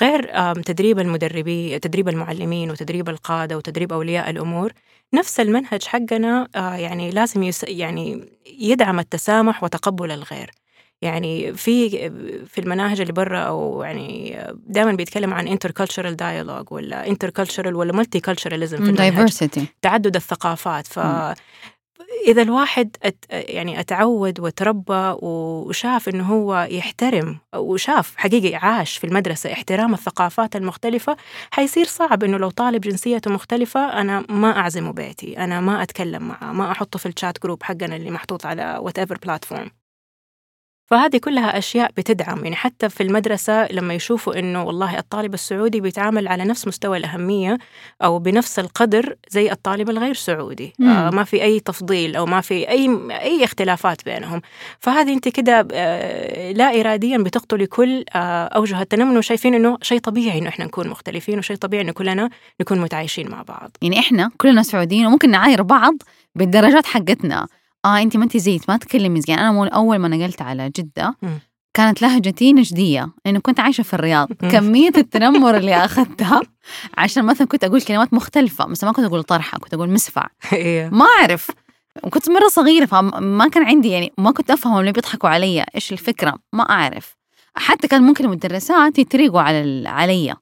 غير 0.00 0.52
تدريب 0.62 0.98
المدربين 0.98 1.80
تدريب 1.80 2.08
المعلمين 2.08 2.70
وتدريب 2.70 3.08
القادة 3.08 3.56
وتدريب 3.56 3.92
أولياء 3.92 4.30
الأمور 4.30 4.72
نفس 5.14 5.40
المنهج 5.40 5.84
حقنا 5.84 6.48
آه، 6.56 6.74
يعني 6.74 7.10
لازم 7.10 7.50
يعني 7.62 8.28
يدعم 8.58 8.98
التسامح 8.98 9.64
وتقبل 9.64 10.10
الغير. 10.10 10.50
يعني 11.02 11.52
في 11.52 11.90
في 12.46 12.60
المناهج 12.60 13.00
اللي 13.00 13.12
برا 13.12 13.38
أو 13.38 13.82
يعني 13.82 14.38
دائما 14.66 14.92
بيتكلم 14.92 15.34
عن 15.34 15.58
intercultural 15.58 16.14
dialogue 16.14 16.72
ولا 16.72 17.04
intercultural 17.14 17.66
ولا 17.66 18.02
multiculturalism 18.02 18.82
في 18.82 18.94
diversity. 18.96 19.62
تعدد 19.82 20.16
الثقافات. 20.16 20.86
ف. 20.86 20.98
إذا 22.26 22.42
الواحد 22.42 22.96
أت 23.02 23.24
يعني 23.30 23.80
أتعود 23.80 24.40
وتربى 24.40 25.14
وشاف 25.22 26.08
إنه 26.08 26.24
هو 26.24 26.68
يحترم 26.70 27.38
وشاف 27.56 28.16
حقيقي 28.16 28.54
عاش 28.54 28.96
في 28.96 29.06
المدرسة 29.06 29.52
احترام 29.52 29.94
الثقافات 29.94 30.56
المختلفة 30.56 31.16
حيصير 31.50 31.84
صعب 31.84 32.24
إنه 32.24 32.36
لو 32.36 32.50
طالب 32.50 32.80
جنسيته 32.80 33.30
مختلفة 33.30 34.00
أنا 34.00 34.24
ما 34.28 34.58
أعزمه 34.58 34.92
بيتي 34.92 35.38
أنا 35.38 35.60
ما 35.60 35.82
أتكلم 35.82 36.28
معه 36.28 36.52
ما 36.52 36.70
أحطه 36.70 36.98
في 36.98 37.06
الشات 37.06 37.42
جروب 37.42 37.62
حقنا 37.62 37.96
اللي 37.96 38.10
محطوط 38.10 38.46
على 38.46 38.82
whatever 38.84 39.16
platform. 39.28 39.85
فهذه 40.86 41.16
كلها 41.16 41.58
أشياء 41.58 41.90
بتدعم. 41.96 42.44
يعني 42.44 42.56
حتى 42.56 42.88
في 42.88 43.02
المدرسة 43.02 43.72
لما 43.72 43.94
يشوفوا 43.94 44.38
إنه 44.38 44.62
والله 44.62 44.98
الطالب 44.98 45.34
السعودي 45.34 45.80
بيتعامل 45.80 46.28
على 46.28 46.44
نفس 46.44 46.66
مستوى 46.68 46.98
الأهمية 46.98 47.58
أو 48.02 48.18
بنفس 48.18 48.58
القدر 48.58 49.14
زي 49.28 49.52
الطالب 49.52 49.90
الغير 49.90 50.14
سعودي. 50.14 50.72
آه 50.80 51.10
ما 51.10 51.24
في 51.24 51.42
أي 51.42 51.60
تفضيل 51.60 52.16
أو 52.16 52.26
ما 52.26 52.40
في 52.40 52.68
أي 52.68 52.90
أي 53.10 53.44
اختلافات 53.44 54.04
بينهم. 54.04 54.42
فهذه 54.80 55.12
أنت 55.12 55.28
كده 55.28 55.68
آه 55.72 56.52
لا 56.52 56.80
إراديا 56.80 57.18
بتقتلي 57.18 57.66
كل 57.66 58.04
آه 58.14 58.44
أوجه 58.44 58.82
التنمر 58.82 59.18
وشايفين 59.18 59.54
إنه 59.54 59.78
شيء 59.82 59.98
طبيعي 59.98 60.38
إنه 60.38 60.48
إحنا 60.48 60.64
نكون 60.64 60.88
مختلفين 60.88 61.38
وشيء 61.38 61.56
طبيعي 61.56 61.82
إنه 61.82 61.92
كلنا 61.92 62.30
نكون 62.60 62.80
متعايشين 62.80 63.30
مع 63.30 63.42
بعض. 63.42 63.70
يعني 63.82 63.98
إحنا 63.98 64.30
كلنا 64.36 64.62
سعوديين 64.62 65.06
وممكن 65.06 65.30
نعاير 65.30 65.62
بعض 65.62 65.94
بالدرجات 66.34 66.86
حقتنا. 66.86 67.46
آه 67.86 68.02
انت 68.02 68.16
ما 68.16 68.24
انت 68.24 68.36
زيت 68.36 68.70
ما 68.70 68.76
تكلمي 68.76 69.20
زي 69.20 69.34
أنا 69.34 69.68
أول 69.68 69.96
ما 69.96 70.08
نقلت 70.08 70.42
على 70.42 70.70
جدة. 70.76 71.16
كانت 71.74 72.02
لهجتي 72.02 72.52
نجدية 72.52 73.08
لأنه 73.24 73.40
كنت 73.40 73.60
عايشة 73.60 73.82
في 73.82 73.94
الرياض. 73.94 74.32
كمية 74.32 74.92
التنمر 74.96 75.56
اللي 75.56 75.74
أخذتها 75.76 76.40
عشان 76.98 77.24
مثلا 77.24 77.46
كنت 77.46 77.64
أقول 77.64 77.82
كلمات 77.82 78.14
مختلفة 78.14 78.66
مثلا 78.66 78.90
ما 78.90 78.96
كنت 78.96 79.04
أقول 79.04 79.22
طرحة 79.22 79.58
كنت 79.58 79.74
أقول 79.74 79.90
مسفع 79.90 80.26
إيه. 80.52 80.88
ما 80.88 81.04
أعرف 81.04 81.50
وكنت 82.02 82.30
مرة 82.30 82.48
صغيرة 82.48 82.84
فما 82.86 83.48
كان 83.48 83.62
عندي 83.62 83.88
يعني 83.88 84.12
ما 84.18 84.30
كنت 84.30 84.50
أفهم 84.50 84.78
اللي 84.80 84.92
بيضحكوا 84.92 85.28
علي 85.28 85.64
إيش 85.74 85.92
الفكرة 85.92 86.38
ما 86.52 86.62
أعرف 86.70 87.16
حتى 87.56 87.88
كان 87.88 88.02
ممكن 88.02 88.24
المدرسات 88.24 88.98
يتريقوا 88.98 89.40
على 89.40 89.88
علي. 89.88 90.34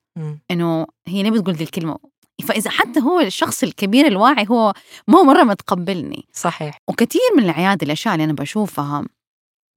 إنه 0.51 0.87
هي 1.09 1.23
ليه 1.23 1.31
بتقول 1.31 1.55
دي 1.55 1.65
الكلمة 1.65 1.99
فإذا 2.43 2.71
حتى 2.71 3.01
هو 3.01 3.21
الشخص 3.21 3.63
الكبير 3.63 4.07
الواعي 4.07 4.47
هو 4.51 4.73
ما 5.09 5.19
هو 5.19 5.25
مرة 5.25 5.43
متقبلني. 5.43 6.29
صحيح. 6.33 6.79
وكثير 6.89 7.21
من 7.37 7.45
العيادة 7.45 7.87
الأشياء 7.87 8.15
اللي 8.15 8.25
أنا 8.25 8.33
بشوفها 8.33 9.05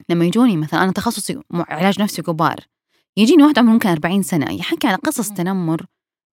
لما 0.09 0.25
يجوني 0.25 0.57
مثلا 0.57 0.83
أنا 0.83 0.91
تخصصي 0.91 1.39
علاج 1.53 2.01
نفسي 2.01 2.21
كبار 2.21 2.55
يجيني 3.17 3.43
واحد 3.43 3.59
عمره 3.59 3.71
ممكن 3.71 3.89
40 3.89 4.23
سنة 4.23 4.51
يحكي 4.53 4.87
على 4.87 4.95
قصص 4.97 5.29
تنمر 5.29 5.85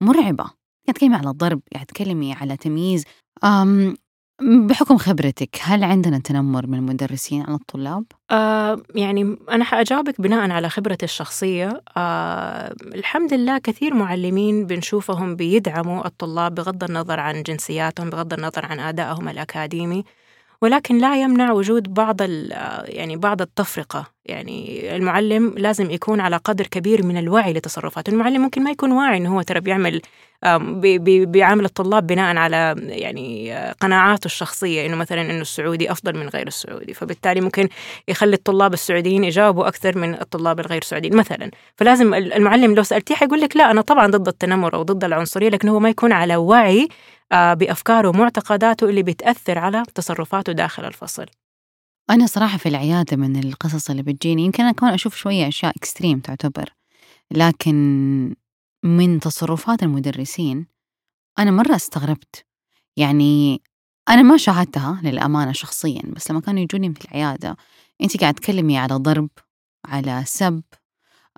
مرعبة. 0.03 0.45
قاعد 0.45 0.95
تكلمي 0.95 1.15
على 1.17 1.31
ضرب 1.31 1.61
قاعد 1.75 1.87
تكلمي 1.87 2.33
على 2.33 2.57
تمييز. 2.57 3.05
أم 3.45 3.97
بحكم 4.43 4.99
خبرتك 4.99 5.59
هل 5.63 5.85
عندنا 5.85 6.19
تنمر 6.19 6.67
من 6.67 6.79
المدرسين 6.79 7.43
على 7.43 7.55
الطلاب؟ 7.55 8.05
آه 8.31 8.83
يعني 8.95 9.37
أنا 9.51 9.65
حأجاوبك 9.65 10.21
بناء 10.21 10.51
على 10.51 10.69
خبرتي 10.69 11.05
الشخصية 11.05 11.83
آه 11.97 12.75
الحمد 12.95 13.35
لله 13.35 13.59
كثير 13.59 13.95
معلمين 13.95 14.67
بنشوفهم 14.67 15.37
بيدعموا 15.37 16.07
الطلاب 16.07 16.55
بغض 16.55 16.85
النظر 16.85 17.21
عن 17.21 17.43
جنسياتهم 17.43 18.11
بغض 18.11 18.33
النظر 18.33 18.67
عن 18.67 18.81
أدائهم 18.81 19.29
الأكاديمي 19.29 20.05
ولكن 20.65 20.99
لا 20.99 21.23
يمنع 21.23 21.53
وجود 21.53 21.95
بعض 21.95 22.21
يعني 22.85 23.17
بعض 23.17 23.43
التفرقة. 23.43 24.07
يعني 24.27 24.97
المعلم 24.97 25.55
لازم 25.57 25.91
يكون 25.91 26.21
على 26.21 26.37
قدر 26.37 26.67
كبير 26.67 27.07
من 27.07 27.17
الوعي 27.17 27.53
لتصرفاته. 27.53 28.11
المعلم 28.11 28.43
ممكن 28.43 28.63
ما 28.65 28.71
يكون 28.71 28.93
واعي 28.93 29.17
إنه 29.17 29.37
هو 29.37 29.43
ترى 29.43 29.61
بيعمل 29.61 30.01
بيعامل 31.27 31.65
الطلاب 31.65 32.07
بناء 32.07 32.37
على 32.37 32.75
يعني 32.79 33.55
آه، 33.57 33.73
قناعاته 33.81 34.27
الشخصية 34.27 34.87
إنه 34.87 34.97
مثلا 34.97 35.21
إنه 35.21 35.41
السعودي 35.41 35.93
أفضل 35.93 36.17
من 36.17 36.29
غير 36.29 36.47
السعودي. 36.47 36.95
فبالتالي 36.95 37.41
ممكن 37.41 37.69
يخلي 38.09 38.37
الطلاب 38.37 38.73
السعوديين 38.73 39.25
يجاوبوا 39.25 39.69
أكثر 39.69 39.99
من 39.99 40.15
الطلاب 40.15 40.61
الغير 40.61 40.83
سعوديين 40.83 41.17
مثلا. 41.17 41.51
فلازم 41.77 42.15
ال- 42.15 42.33
المعلم 42.33 42.75
لو 42.75 42.83
سألتيه 42.83 43.15
حيقول 43.15 43.41
لك 43.41 43.57
لا 43.57 43.71
أنا 43.71 43.81
طبعا 43.81 44.07
ضد 44.07 44.29
التنمر 44.29 44.75
أو 44.75 44.83
ضد 44.83 45.05
العنصرية 45.05 45.49
لكن 45.49 45.69
هو 45.69 45.79
ما 45.81 45.89
يكون 45.89 46.13
على 46.13 46.37
وعي 46.37 46.89
بأفكاره 47.35 48.09
ومعتقداته 48.09 48.89
اللي 48.89 49.03
بتأثر 49.03 49.59
على 49.59 49.83
تصرفاته 49.95 50.53
داخل 50.53 50.85
الفصل. 50.85 51.27
أنا 52.11 52.27
صراحة 52.27 52.59
في 52.59 52.69
العيادة 52.69 53.17
من 53.17 53.45
القصص 53.45 53.91
اللي 53.91 54.03
بتجيني 54.03 54.45
يمكن 54.45 54.63
أنا 54.63 54.73
كمان 54.73 54.95
أشوف 54.95 55.17
شوية 55.17 55.49
أشياء 55.49 55.73
إكستريم 55.77 56.21
تعتبر 56.21 56.75
لكن 57.31 57.75
من 58.85 59.21
تصرفات 59.21 59.83
المدرسين 59.83 60.67
أنا 61.39 61.51
مرة 61.51 61.77
استغربت. 61.77 62.47
يعني 62.97 63.63
أنا 64.09 64.23
ما 64.23 64.37
شاهدتها 64.37 65.01
للأمانة 65.03 65.53
شخصيا 65.53 66.03
بس 66.07 66.31
لما 66.31 66.41
كانوا 66.41 66.61
يجوني 66.61 66.95
في 66.95 67.05
العيادة 67.05 67.57
أنت 68.03 68.21
قاعد 68.21 68.35
تكلمي 68.35 68.79
على 68.79 68.95
ضرب 68.95 69.31
على 69.87 70.23
سب 70.27 70.63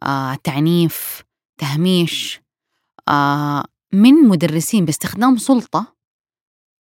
آه، 0.03 0.35
تعنيف 0.35 1.23
تهميش 1.59 2.41
آه، 3.09 3.65
من 3.97 4.13
مدرسين 4.15 4.85
باستخدام 4.85 5.37
سلطة 5.37 5.97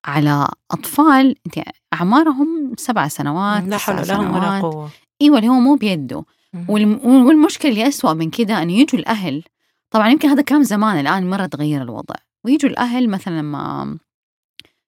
على 0.05 0.47
أطفال 0.71 1.35
أنت 1.45 1.67
أعمارهم 1.93 2.73
سبع 2.77 3.07
سنوات 3.07 3.63
لا 3.63 3.77
حول 3.77 3.95
لهم 4.07 4.35
ولا 4.35 4.59
قوة. 4.61 4.89
إيوه 5.21 5.37
اللي 5.37 5.49
هو 5.49 5.53
مو 5.59 5.75
بيده. 5.75 6.25
مم. 6.53 6.65
والم- 6.69 7.05
والمشكلة 7.05 7.71
اللي 7.71 7.87
أسوأ 7.87 8.13
من 8.13 8.29
كده 8.29 8.61
انه 8.61 8.73
يجوا 8.73 8.99
الأهل 8.99 9.43
طبعا 9.91 10.09
يمكن 10.09 10.29
هذا 10.29 10.41
كان 10.41 10.63
زمان 10.63 10.99
الآن 10.99 11.29
مرة 11.29 11.45
تغير 11.45 11.81
الوضع. 11.81 12.15
ويجوا 12.43 12.69
الأهل 12.69 13.09
مثلا 13.09 13.39
لما 13.39 13.97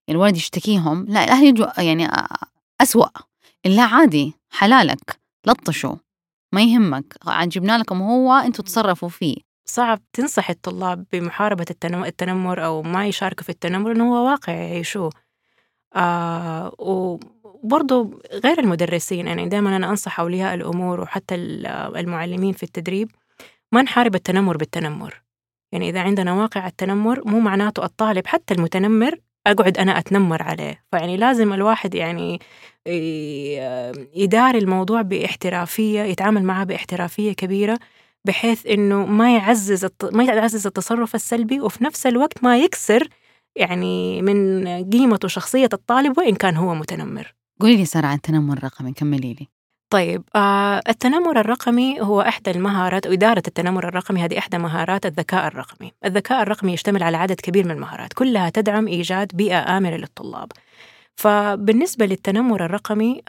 الولد 0.10 0.36
يشتكيهم 0.36 1.06
لا 1.06 1.24
الأهل 1.24 1.44
يجوا 1.46 1.82
يعني 1.82 2.08
أسوأ. 2.82 3.08
لا 3.66 3.84
عادي 3.84 4.34
حلالك 4.50 5.20
لطشوا 5.48 5.96
ما 6.54 6.62
يهمك 6.64 7.18
جبنا 7.28 7.78
لكم 7.78 8.02
هو 8.02 8.34
أنتوا 8.34 8.66
تصرفوا 8.66 9.10
فيه. 9.10 9.47
صعب 9.70 10.00
تنصح 10.14 10.50
الطلاب 10.50 11.06
بمحاربة 11.14 11.66
التنم- 11.72 12.04
التنمر 12.06 12.66
أو 12.66 12.82
ما 12.82 13.08
يشاركوا 13.08 13.44
في 13.44 13.50
التنمر 13.50 13.92
إنه 13.92 14.14
هو 14.16 14.26
واقع 14.26 14.54
يعيشوه. 14.54 15.10
آه 15.96 16.76
وبرضه 16.80 18.20
غير 18.44 18.60
المدرسين 18.60 19.28
يعني 19.28 19.50
دائما 19.50 19.76
أنا 19.76 19.90
أنصح 19.90 20.20
أولياء 20.20 20.54
الأمور 20.54 21.00
وحتى 21.02 21.36
ال- 21.36 21.66
المعلمين 21.98 22.54
في 22.54 22.64
التدريب 22.64 23.12
ما 23.72 23.82
نحارب 23.82 24.16
التنمر 24.16 24.58
بالتنمر. 24.58 25.22
يعني 25.72 25.90
إذا 25.90 26.02
عندنا 26.02 26.34
واقع 26.34 26.68
التنمر 26.68 27.22
مو 27.28 27.40
معناته 27.40 27.84
الطالب 27.86 28.28
حتى 28.28 28.54
المتنمر 28.54 29.20
أقعد 29.48 29.78
أنا 29.78 29.98
أتنمر 30.00 30.44
عليه. 30.44 30.84
فيعني 30.92 31.18
لازم 31.18 31.54
الواحد 31.54 31.96
يعني 31.96 32.40
ي- 32.88 33.92
يداري 34.24 34.58
الموضوع 34.58 35.02
باحترافية 35.02 36.02
يتعامل 36.02 36.44
معه 36.44 36.64
باحترافية 36.64 37.34
كبيرة 37.34 37.80
بحيث 38.28 38.66
إنه 38.66 39.06
ما 39.06 39.36
يعزز 39.36 39.86
الت... 39.86 40.06
ما 40.14 40.24
يعزز 40.24 40.68
التصرف 40.68 41.16
السلبي 41.16 41.60
وفي 41.60 41.84
نفس 41.84 42.08
الوقت 42.08 42.44
ما 42.44 42.60
يكسر 42.60 43.08
يعني 43.56 44.22
من 44.22 44.68
قيمة 44.90 45.20
وشخصية 45.24 45.70
الطالب 45.74 46.18
وإن 46.18 46.36
كان 46.36 46.56
هو 46.56 46.76
متنمر. 46.76 47.34
قولي 47.60 47.78
لي 47.78 47.86
سارة 47.86 48.08
عن 48.08 48.16
التنمر 48.16 48.58
الرقمي 48.58 48.94
كملي 48.94 49.34
لي. 49.34 49.48
طيب 49.90 50.24
آه 50.36 50.82
التنمر 50.90 51.40
الرقمي 51.40 52.02
هو 52.02 52.22
إحدى 52.22 52.52
المهارات 52.52 53.08
وإدارة 53.08 53.44
التنمر 53.48 53.88
الرقمي 53.88 54.24
هذه 54.24 54.38
إحدى 54.38 54.58
مهارات 54.58 55.06
الذكاء 55.06 55.48
الرقمي. 55.48 55.92
الذكاء 56.06 56.42
الرقمي 56.42 56.74
يشتمل 56.74 57.04
على 57.04 57.18
عدد 57.18 57.42
كبير 57.42 57.66
من 57.66 57.72
المهارات 57.72 58.14
كلها 58.14 58.50
تدعم 58.50 58.88
إيجاد 58.88 59.32
بيئة 59.34 59.78
آمنة 59.78 59.98
للطلاب. 59.98 60.52
فبالنسبة 61.18 62.06
للتنمر 62.06 62.66
الرقمي 62.66 63.22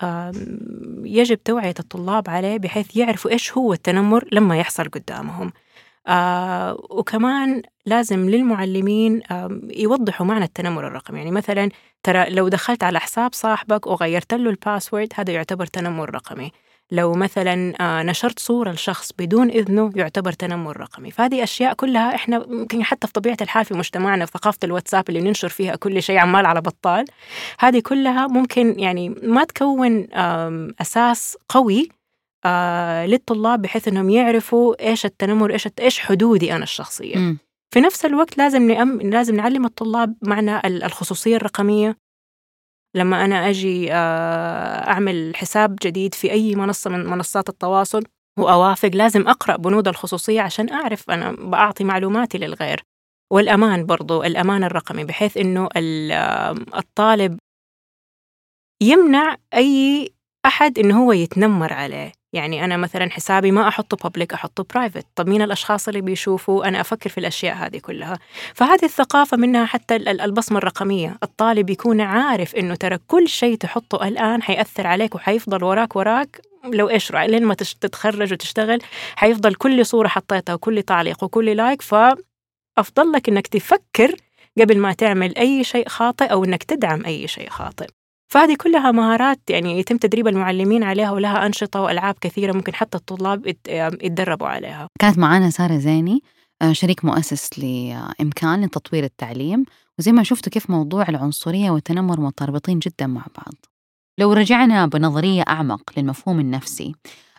يجب 1.05 1.43
توعية 1.43 1.75
الطلاب 1.81 2.31
عليه 2.31 2.59
بحيث 2.59 2.97
يعرفوا 2.97 3.31
إيش 3.31 3.53
هو 3.53 3.73
التنمر 3.73 4.29
لما 4.33 4.59
يحصل 4.59 4.85
قدامهم. 4.85 5.53
آه 6.07 6.73
وكمان 6.91 7.63
لازم 7.87 8.31
للمعلمين 8.31 9.23
يوضحوا 9.77 10.27
معنى 10.27 10.45
التنمر 10.45 10.87
الرقمي. 10.87 11.19
يعني 11.19 11.31
مثلا 11.31 11.69
ترى 12.03 12.31
لو 12.31 12.49
دخلت 12.49 12.85
على 12.85 13.01
حساب 13.01 13.35
صاحبك 13.35 13.87
وغيرت 13.87 14.35
له 14.35 14.51
الباسورد 14.51 15.09
هذا 15.15 15.33
يعتبر 15.33 15.67
تنمر 15.67 16.15
رقمي. 16.15 16.53
لو 16.93 17.13
مثلا 17.13 17.75
آه، 17.81 18.03
نشرت 18.03 18.39
صورة 18.39 18.71
لشخص 18.71 19.13
بدون 19.19 19.51
إذنه 19.51 19.91
يعتبر 19.97 20.33
تنمر 20.33 20.81
رقمي. 20.81 21.11
فهذه 21.11 21.43
أشياء 21.43 21.75
كلها 21.75 22.15
إحنا 22.15 22.47
ممكن 22.47 22.85
حتى 22.85 23.07
في 23.07 23.13
طبيعة 23.13 23.37
الحال 23.41 23.65
في 23.65 23.75
مجتمعنا 23.75 24.27
في 24.27 24.33
ثقافة 24.33 24.59
الواتساب 24.65 25.09
اللي 25.09 25.21
ننشر 25.21 25.49
فيها 25.49 25.77
كل 25.77 26.03
شيء 26.03 26.19
عمال 26.19 26.47
على 26.47 26.61
بطال 26.61 27.05
هذه 27.59 27.81
كلها 27.81 28.27
ممكن 28.27 28.81
يعني 28.81 29.09
ما 29.09 29.45
تكون 29.45 30.07
أساس 30.81 31.37
قوي 31.49 31.89
آه 32.45 33.07
للطلاب 33.07 33.63
بحيث 33.63 33.89
إنهم 33.89 34.11
يعرفوا 34.11 34.89
إيش 34.89 35.05
التنمر 35.07 35.53
إيش 35.53 35.69
إيش 35.81 36.01
حدودي 36.01 36.53
أنا 36.55 36.63
الشخصية. 36.63 37.17
مم. 37.17 37.39
في 37.75 37.81
نفس 37.81 38.05
الوقت 38.05 38.39
لازم 38.39 38.71
نأم... 38.71 39.01
لازم 39.01 39.37
نعلم 39.37 39.65
الطلاب 39.65 40.15
معنى 40.23 40.57
ال- 40.59 40.85
الخصوصية 40.85 41.37
الرقمية. 41.37 41.97
لما 42.99 43.25
أنا 43.25 43.49
أجي 43.49 43.93
آه، 43.93 44.89
أعمل 44.89 45.37
حساب 45.37 45.77
جديد 45.83 46.15
في 46.15 46.33
أي 46.33 46.55
منصة 46.55 46.91
من 46.91 47.07
منصات 47.07 47.49
التواصل 47.49 48.05
وأوافق 48.39 48.91
لازم 48.95 49.29
أقرأ 49.29 49.57
بنود 49.57 49.89
الخصوصية 49.89 50.41
عشان 50.41 50.71
أعرف 50.71 51.11
أنا 51.11 51.33
بعطي 51.33 51.85
معلوماتي 51.85 52.39
للغير. 52.39 52.83
والأمان 53.33 53.87
برضو 53.87 54.23
الأمان 54.23 54.65
الرقمي 54.65 55.05
بحيث 55.05 55.39
آه، 56.13 56.55
الطالب 56.77 57.39
يمنع 58.83 59.37
أي 59.55 60.09
أحد 60.47 60.79
إنه 60.79 61.05
هو 61.05 61.13
يتنمر 61.13 61.73
عليه. 61.73 62.13
يعني 62.33 62.65
أنا 62.65 62.77
مثلا 62.77 63.11
حسابي 63.11 63.51
ما 63.51 63.69
أحطه 63.69 63.97
بابليك 64.05 64.33
أحطه 64.35 64.67
برايفت 64.75 65.07
طب 65.17 65.29
مين 65.29 65.43
الأشخاص 65.43 65.89
اللي 65.89 66.01
بيشوفوا؟ 66.01 66.69
أنا 66.69 66.81
أفكر 66.81 67.11
في 67.11 67.19
الأشياء 67.19 67.57
هذه 67.57 67.79
كلها. 67.79 68.19
فهذه 68.55 68.85
الثقافة 68.85 69.37
منها 69.37 69.67
حتى 69.67 69.97
ال- 69.97 70.09
ال- 70.09 70.21
البصمة 70.21 70.59
الرقمية. 70.59 71.19
الطالب 71.23 71.71
يكون 71.71 72.01
عارف 72.01 72.55
إنه 72.57 72.75
ترى 72.75 72.99
كل 73.07 73.29
شيء 73.29 73.57
تحطه 73.57 74.09
الآن 74.09 74.43
حيأثر 74.43 74.87
عليك 74.87 75.15
وحيفضل 75.15 75.65
وراك 75.65 75.97
وراك. 75.97 76.41
لو 76.65 76.89
إيش 76.91 77.13
رأي؟ 77.13 77.27
لين 77.29 77.45
ما 77.45 77.55
تتخرج 77.55 78.33
وتشتغل 78.33 78.79
حيفضل 79.17 79.55
كل 79.55 79.87
صورة 79.87 80.09
حطيتها 80.09 80.55
وكل 80.55 80.83
تعليق 80.83 81.25
وكل 81.25 81.47
لايك 81.57 81.83
فافضل 81.83 83.13
لك 83.13 83.29
إنك 83.29 83.47
تفكر 83.47 84.15
قبل 84.61 84.79
ما 84.79 84.93
تعمل 84.93 85.39
أي 85.39 85.65
شيء 85.65 85.89
خاطئ 85.89 86.25
أو 86.25 86.45
إنك 86.45 86.63
تدعم 86.63 87.05
أي 87.05 87.29
شيء 87.29 87.49
خاطئ. 87.51 87.87
فهذه 88.29 88.57
كلها 88.57 88.91
مهارات 88.91 89.41
يعني 89.51 89.79
يتم 89.79 89.97
تدريب 89.97 90.29
المعلمين 90.29 90.83
عليها 90.83 91.11
ولها 91.11 91.47
أنشطة 91.47 91.81
وألعاب 91.81 92.15
كثيرة 92.21 92.53
ممكن 92.53 92.75
حتى 92.75 92.99
الطلاب 92.99 93.47
يت- 93.47 93.69
يتدربوا 94.03 94.47
عليها. 94.49 94.89
كانت 95.01 95.19
معانا 95.19 95.51
سارة 95.51 95.77
زيني 95.79 96.23
آه، 96.63 96.73
شريك 96.73 97.05
مؤسس 97.05 97.59
لإمكان 97.59 98.65
لتطوير 98.65 99.05
التعليم. 99.05 99.65
وزي 99.99 100.13
ما 100.13 100.23
شفتوا 100.23 100.53
كيف 100.53 100.71
موضوع 100.71 101.09
العنصرية 101.09 101.71
والتنمر 101.71 102.21
مترابطين 102.21 102.79
جدا 102.79 103.07
مع 103.07 103.27
بعض. 103.37 103.55
لو 104.19 104.33
رجعنا 104.33 104.87
بنظرية 104.87 105.43
أعمق 105.49 105.83
للمفهوم 105.97 106.41
النفسي 106.41 106.95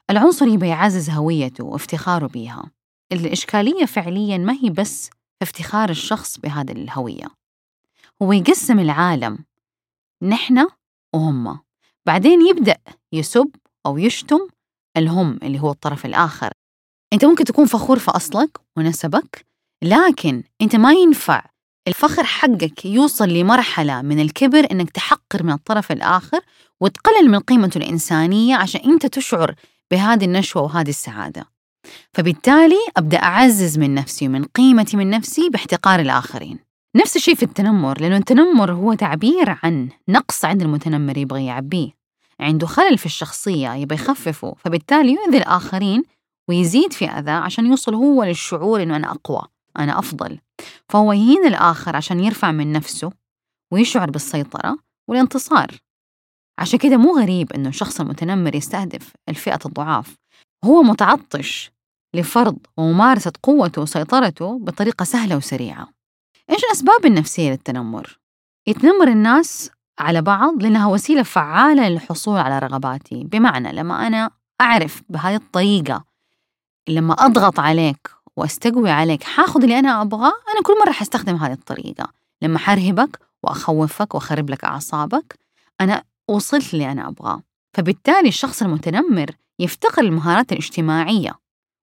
العنصري 0.10 0.58
بيعزز 0.58 1.10
هويته 1.10 1.64
وافتخاره 1.64 2.28
بيها. 2.28 2.72
الإشكالية 3.12 3.86
فعليا 3.86 4.38
ما 4.38 4.54
هي 4.64 4.70
بس 4.70 5.06
في 5.06 5.12
افتخار 5.42 5.90
الشخص 5.90 6.38
بهذه 6.40 6.72
الهوية. 6.72 7.28
هو 8.22 8.34
يقسم 8.34 8.80
العالم. 8.80 9.38
نحن 10.24 10.68
وهم. 11.16 11.60
بعدين 12.06 12.48
يبدأ 12.48 12.78
يسب 13.14 13.52
أو 13.86 13.98
يشتم 13.98 14.48
الهم 14.98 15.40
اللي 15.44 15.60
هو 15.60 15.72
الطرف 15.72 16.06
الآخر. 16.06 16.52
أنت 17.14 17.26
ممكن 17.26 17.44
تكون 17.44 17.66
فخور 17.66 18.00
في 18.00 18.12
أصلك 18.12 18.60
ونسبك 18.78 19.46
لكن 19.84 20.44
أنت 20.62 20.76
ما 20.76 20.94
ينفع 20.94 21.46
الفخر 21.88 22.24
حقك 22.24 22.86
يوصل 22.86 23.30
لمرحلة 23.30 24.02
من 24.02 24.20
الكبر 24.20 24.68
إنك 24.72 24.90
تحقر 24.90 25.44
من 25.44 25.52
الطرف 25.52 25.92
الآخر 25.92 26.40
وتقلل 26.82 27.30
من 27.30 27.40
قيمته 27.40 27.78
الإنسانية 27.78 28.56
عشان 28.56 28.82
أنت 28.82 29.06
تشعر 29.06 29.56
بهذه 29.92 30.26
النشوة 30.26 30.62
وهذه 30.62 30.90
السعادة. 30.90 31.46
فبالتالي 32.14 32.80
أبدأ 32.98 33.18
أعزز 33.18 33.78
من 33.78 33.96
نفسي 33.96 34.28
ومن 34.28 34.44
قيمتي 34.44 34.98
من 34.98 35.10
نفسي 35.10 35.50
باحتقار 35.50 36.00
الآخرين. 36.00 36.60
نفس 36.96 37.16
الشيء 37.16 37.36
في 37.36 37.44
التنمر 37.44 38.02
لأنه 38.02 38.18
التنمر 38.18 38.74
هو 38.74 38.94
تعبير 38.94 39.60
عن 39.64 39.90
نقص 40.08 40.46
عند 40.46 40.62
المتنمر 40.62 41.18
يبغى 41.18 41.46
يعبيه. 41.46 41.92
عنده 42.40 42.68
خلل 42.68 42.98
في 42.98 43.06
الشخصية 43.06 43.74
يبغى 43.74 43.96
يخففه 43.96 44.56
فبالتالي 44.58 45.14
يؤذي 45.14 45.38
الآخرين 45.38 46.04
ويزيد 46.50 46.94
في 46.94 47.06
أذى 47.06 47.32
عشان 47.32 47.66
يوصل 47.66 47.96
هو 47.96 48.24
للشعور 48.24 48.84
إنه 48.84 48.96
أنا 48.96 49.12
أقوى 49.12 49.42
أنا 49.80 50.00
أفضل. 50.00 50.40
فهو 50.90 51.14
يهين 51.14 51.46
الآخر 51.46 51.96
عشان 51.96 52.20
يرفع 52.20 52.52
من 52.52 52.72
نفسه 52.72 53.12
ويشعر 53.74 54.10
بالسيطرة 54.10 54.78
والانتصار. 55.08 55.68
عشان 56.60 56.80
كده 56.80 56.98
مو 56.98 57.20
غريب 57.20 57.54
إنه 57.54 57.70
الشخص 57.70 58.02
المتنمر 58.02 58.56
يستهدف 58.56 59.14
الفئة 59.30 59.60
الضعاف. 59.66 60.16
هو 60.66 60.84
متعطش 60.84 61.72
لفرض 62.16 62.58
وممارسة 62.78 63.34
قوته 63.44 63.82
وسيطرته 63.82 64.60
بطريقة 64.60 65.04
سهلة 65.04 65.38
وسريعة. 65.38 65.99
إيش 66.50 66.64
الأسباب 66.64 67.06
النفسية 67.06 67.52
للتنمر؟ 67.52 68.20
يتنمر 68.68 69.08
الناس 69.08 69.72
على 70.00 70.22
بعض 70.22 70.64
لأنها 70.64 70.88
وسيلة 70.88 71.24
فعالة 71.24 71.90
للحصول 71.90 72.38
على 72.38 72.60
رغباتي. 72.60 73.24
بمعنى 73.24 73.72
لما 73.72 74.08
أنا 74.08 74.32
أعرف 74.62 75.02
بهذه 75.10 75.36
الطريقة 75.36 76.06
لما 76.90 77.14
أضغط 77.14 77.60
عليك 77.60 78.10
وأستقوي 78.36 78.90
عليك 78.90 79.24
حاخذ 79.24 79.64
اللي 79.64 79.80
أنا 79.80 80.02
أبغاه 80.02 80.34
أنا 80.54 80.62
كل 80.64 80.74
مرة 80.86 80.92
حستخدم 80.92 81.36
هذه 81.36 81.54
الطريقة. 81.54 82.10
لما 82.42 82.60
حرهبك 82.60 83.20
وأخوفك 83.44 84.16
وأخرب 84.16 84.50
لك 84.50 84.64
أعصابك 84.64 85.40
أنا 85.82 86.04
وصلت 86.28 86.74
اللي 86.74 86.92
أنا 86.92 87.08
أبغاه. 87.08 87.42
فبالتالي 87.74 88.28
الشخص 88.28 88.62
المتنمر 88.62 89.32
يفتقر 89.60 90.02
المهارات 90.02 90.52
الاجتماعية 90.52 91.32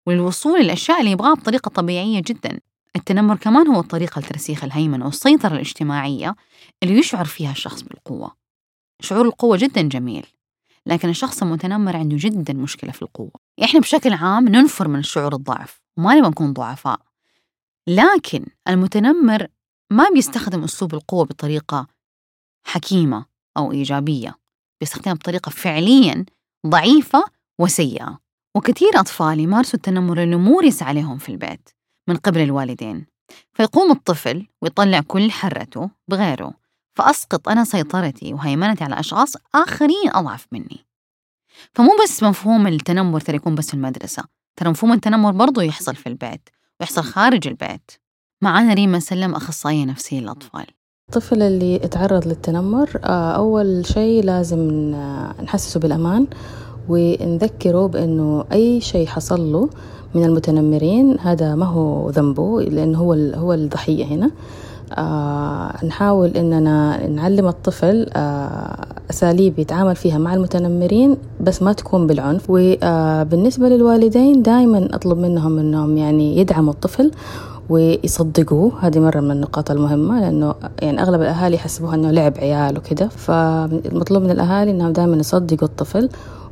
وللوصول 0.06 0.60
للأشياء 0.60 1.00
اللي 1.00 1.10
يبغاها 1.10 1.34
بطريقة 1.34 1.68
طبيعية 1.68 2.22
جدا. 2.26 2.60
التنمر 2.96 3.36
كمان 3.36 3.68
هو 3.68 3.80
الطريقة 3.80 4.20
لترسيخ 4.20 4.64
الهيمنة 4.64 5.04
والسيطرة 5.04 5.54
الاجتماعية 5.54 6.36
اللي 6.82 6.98
يشعر 6.98 7.24
فيها 7.24 7.50
الشخص 7.50 7.82
بالقوة. 7.82 8.36
شعور 9.00 9.26
القوة 9.26 9.56
جدا 9.56 9.82
جميل 9.82 10.26
لكن 10.86 11.08
الشخص 11.08 11.42
المتنمر 11.42 11.96
عنده 11.96 12.16
جدا 12.20 12.54
مشكلة 12.54 12.92
في 12.92 13.02
القوة. 13.02 13.30
إحنا 13.64 13.80
بشكل 13.80 14.12
عام 14.12 14.48
ننفر 14.48 14.88
من 14.88 15.02
شعور 15.02 15.34
الضعف 15.34 15.80
وما 15.98 16.14
نبغى 16.14 16.30
نكون 16.30 16.52
ضعفاء 16.52 17.00
لكن 17.88 18.46
المتنمر 18.68 19.46
ما 19.90 20.08
بيستخدم 20.14 20.64
أسلوب 20.64 20.94
القوة 20.94 21.24
بطريقة 21.24 21.86
حكيمة 22.66 23.26
أو 23.56 23.72
إيجابية 23.72 24.34
بيستخدمها 24.80 25.14
بطريقة 25.14 25.50
فعليا 25.50 26.24
ضعيفة 26.66 27.24
وسيئة. 27.58 28.18
وكثير 28.56 28.90
أطفال 28.94 29.40
يمارسوا 29.40 29.74
التنمر 29.74 30.22
اللي 30.22 30.36
مورس 30.36 30.82
عليهم 30.82 31.18
في 31.18 31.28
البيت. 31.28 31.75
من 32.08 32.16
قبل 32.16 32.40
الوالدين. 32.40 33.06
فيقوم 33.54 33.90
الطفل 33.90 34.46
ويطلع 34.62 35.00
كل 35.00 35.30
حرته 35.30 35.90
بغيره 36.08 36.52
فأسقط 36.94 37.48
أنا 37.48 37.64
سيطرتي 37.64 38.34
وهيمنتي 38.34 38.84
على 38.84 39.00
أشخاص 39.00 39.34
آخرين 39.54 40.10
أضعف 40.14 40.46
مني. 40.52 40.86
فمو 41.74 41.90
بس 42.04 42.22
مفهوم 42.22 42.66
التنمر 42.66 43.20
ترى 43.20 43.36
يكون 43.36 43.54
بس 43.54 43.66
في 43.66 43.74
المدرسة 43.74 44.24
ترى 44.56 44.70
مفهوم 44.70 44.92
التنمر 44.92 45.32
برضو 45.32 45.60
يحصل 45.60 45.94
في 45.94 46.06
البيت 46.06 46.48
ويحصل 46.80 47.02
خارج 47.02 47.48
البيت. 47.48 47.90
معانا 48.42 48.74
ريما 48.74 48.98
سلم 49.00 49.34
أخصائية 49.34 49.84
نفسية 49.84 50.20
للأطفال. 50.20 50.66
الطفل 51.08 51.42
اللي 51.42 51.74
يتعرض 51.74 52.26
للتنمر 52.28 53.00
آه، 53.04 53.36
أول 53.36 53.86
شيء 53.86 54.24
لازم 54.24 54.90
نحسسه 55.42 55.80
بالأمان 55.80 56.26
ونذكره 56.88 57.86
بأنه 57.86 58.44
أي 58.52 58.80
شيء 58.80 59.06
حصل 59.06 59.52
له 59.52 59.70
من 60.14 60.24
المتنمرين. 60.24 61.16
هذا 61.20 61.54
ما 61.54 61.66
هو 61.66 62.10
ذنبه 62.10 62.62
لأنه 62.62 62.98
هو 62.98 63.12
هو 63.12 63.52
الضحية 63.52 64.04
هنا. 64.04 64.30
آه 64.98 65.84
نحاول 65.86 66.28
إننا 66.28 67.06
نعلم 67.06 67.46
الطفل 67.48 68.06
آه 68.16 68.86
أساليب 69.10 69.58
يتعامل 69.58 69.96
فيها 69.96 70.18
مع 70.18 70.34
المتنمرين 70.34 71.16
بس 71.40 71.62
ما 71.62 71.72
تكون 71.72 72.06
بالعنف. 72.06 72.44
وبالنسبة 72.48 73.68
للوالدين 73.68 74.42
دائما 74.42 74.88
أطلب 74.92 75.18
منهم 75.18 75.58
إنهم 75.58 75.96
يعني 75.96 76.38
يدعموا 76.38 76.72
الطفل 76.72 77.10
ويصدقوه. 77.68 78.72
هذه 78.80 78.98
مرة 78.98 79.20
من 79.20 79.30
النقاط 79.30 79.70
المهمة 79.70 80.20
لأنه 80.20 80.54
يعني 80.82 81.02
أغلب 81.02 81.20
الأهالي 81.22 81.56
يحسبوها 81.56 81.94
إنه 81.94 82.10
لعب 82.10 82.32
عيال 82.38 82.78
وكذا 82.78 83.08
فالمطلوب 83.08 84.22
من 84.22 84.30
الأهالي 84.30 84.70
إنهم 84.70 84.92
دائما 84.92 85.16
يصدقوا 85.16 85.68
الطفل 85.68 86.08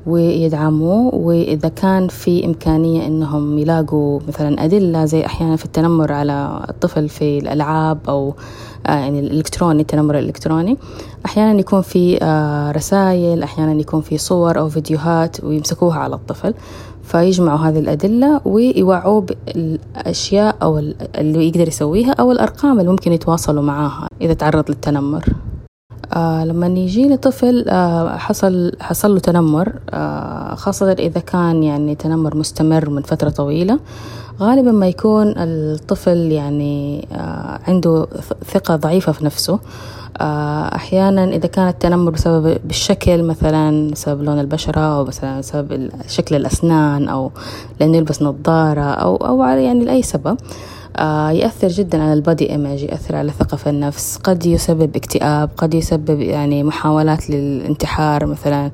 ويدعموه 0.06 1.14
وإذا 1.14 1.68
كان 1.68 2.08
في 2.08 2.44
إمكانية 2.46 3.06
إنهم 3.06 3.58
يلاقوا 3.58 4.20
مثلا 4.28 4.64
أدلة 4.64 5.04
زي 5.04 5.26
أحيانا 5.26 5.56
في 5.56 5.64
التنمر 5.64 6.12
على 6.12 6.64
الطفل 6.70 7.08
في 7.08 7.38
الألعاب 7.38 7.98
أو 8.08 8.34
آه، 8.86 8.90
يعني 8.98 9.20
الإلكتروني 9.20 9.82
التنمر 9.82 10.18
الإلكتروني 10.18 10.76
أحيانا 11.26 11.60
يكون 11.60 11.80
في 11.82 12.18
آه، 12.22 12.72
رسائل 12.72 13.42
أحيانا 13.42 13.80
يكون 13.80 14.00
في 14.00 14.18
صور 14.18 14.58
أو 14.58 14.68
فيديوهات 14.68 15.44
ويمسكوها 15.44 15.98
على 15.98 16.14
الطفل 16.14 16.54
فيجمعوا 17.02 17.58
هذه 17.58 17.78
الأدلة 17.78 18.40
ويوعوه 18.44 19.20
بالأشياء 19.20 20.56
أو 20.62 20.78
ال- 20.78 20.94
اللي 21.18 21.48
يقدر 21.48 21.68
يسويها 21.68 22.12
أو 22.12 22.32
الأرقام 22.32 22.80
اللي 22.80 22.90
ممكن 22.90 23.12
يتواصلوا 23.12 23.62
معاها 23.62 24.08
إذا 24.20 24.34
تعرض 24.34 24.64
للتنمر. 24.70 25.24
آه 26.14 26.44
لما 26.44 26.66
يجي 26.66 27.08
لي 27.08 27.16
طفل 27.16 27.64
آه 27.68 28.16
حصل 28.16 28.72
حصل 28.80 29.14
له 29.14 29.20
تنمر 29.20 29.72
آه 29.90 30.54
خاصة 30.54 30.92
إذا 30.92 31.20
كان 31.20 31.62
يعني 31.62 31.94
تنمر 31.94 32.36
مستمر 32.36 32.90
من 32.90 33.02
فترة 33.02 33.30
طويلة 33.30 33.78
غالبا 34.40 34.72
ما 34.72 34.88
يكون 34.88 35.34
الطفل 35.36 36.18
يعني 36.32 37.08
آه 37.12 37.60
عنده 37.68 38.06
ثقة 38.52 38.76
ضعيفة 38.76 39.12
في 39.12 39.24
نفسه. 39.24 39.58
آه 40.20 40.74
أحيانا 40.74 41.24
إذا 41.24 41.46
كان 41.46 41.68
التنمر 41.68 42.10
بسبب 42.10 42.58
بالشكل 42.64 43.22
مثلا 43.22 43.90
بسبب 43.90 44.22
لون 44.22 44.40
البشرة 44.40 44.80
أو 44.80 45.04
مثلا 45.04 45.38
بسبب 45.38 45.90
شكل 46.08 46.34
الأسنان 46.36 47.08
أو 47.08 47.30
لأنه 47.80 47.96
يلبس 47.96 48.22
نظارة 48.22 48.80
أو 48.80 49.16
أو 49.16 49.42
يعني 49.42 49.84
لأي 49.84 50.02
سبب. 50.02 50.36
يأثر 51.30 51.68
جدا 51.68 52.02
على 52.02 52.12
البادي 52.12 52.50
إيمج 52.50 52.82
يأثر 52.82 53.16
على 53.16 53.28
الثقة 53.28 53.56
في 53.56 53.70
النفس 53.70 54.16
قد 54.16 54.46
يسبب 54.46 54.96
اكتئاب 54.96 55.50
قد 55.56 55.74
يسبب 55.74 56.20
يعني 56.20 56.62
محاولات 56.62 57.30
للانتحار 57.30 58.26
مثلا. 58.26 58.70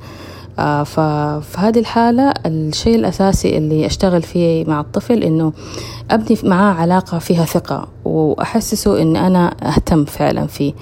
آه 0.58 0.82
ففي 0.82 1.58
هذه 1.58 1.78
الحالة 1.78 2.34
الشيء 2.46 2.96
الأساسي 2.96 3.58
اللي 3.58 3.86
أشتغل 3.86 4.22
فيه 4.22 4.64
مع 4.64 4.80
الطفل 4.80 5.22
إنه 5.22 5.52
أبني 6.10 6.38
معاه 6.44 6.74
علاقة 6.74 7.18
فيها 7.18 7.44
ثقة 7.44 7.88
وأحسسه 8.04 9.02
إن 9.02 9.16
أنا 9.16 9.54
أهتم 9.62 10.04
فعلا 10.04 10.46
فيه. 10.46 10.72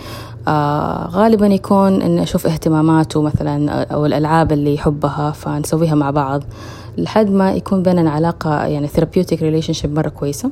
آه 0.49 1.09
غالبا 1.13 1.47
يكون 1.47 2.03
إني 2.03 2.23
أشوف 2.23 2.47
اهتماماته 2.47 3.23
مثلا 3.23 3.83
أو 3.83 4.07
الألعاب 4.07 4.53
اللي 4.53 4.75
يحبها 4.75 5.31
فنسويها 5.31 5.95
مع 5.95 6.11
بعض. 6.11 6.43
لحد 6.99 7.31
ما 7.31 7.53
يكون 7.53 7.83
بيننا 7.83 8.11
علاقة 8.11 8.67
يعني 8.67 8.87
therapeutic 8.87 9.43
relationship 9.43 9.95
مرة 9.95 10.09
كويسة. 10.09 10.51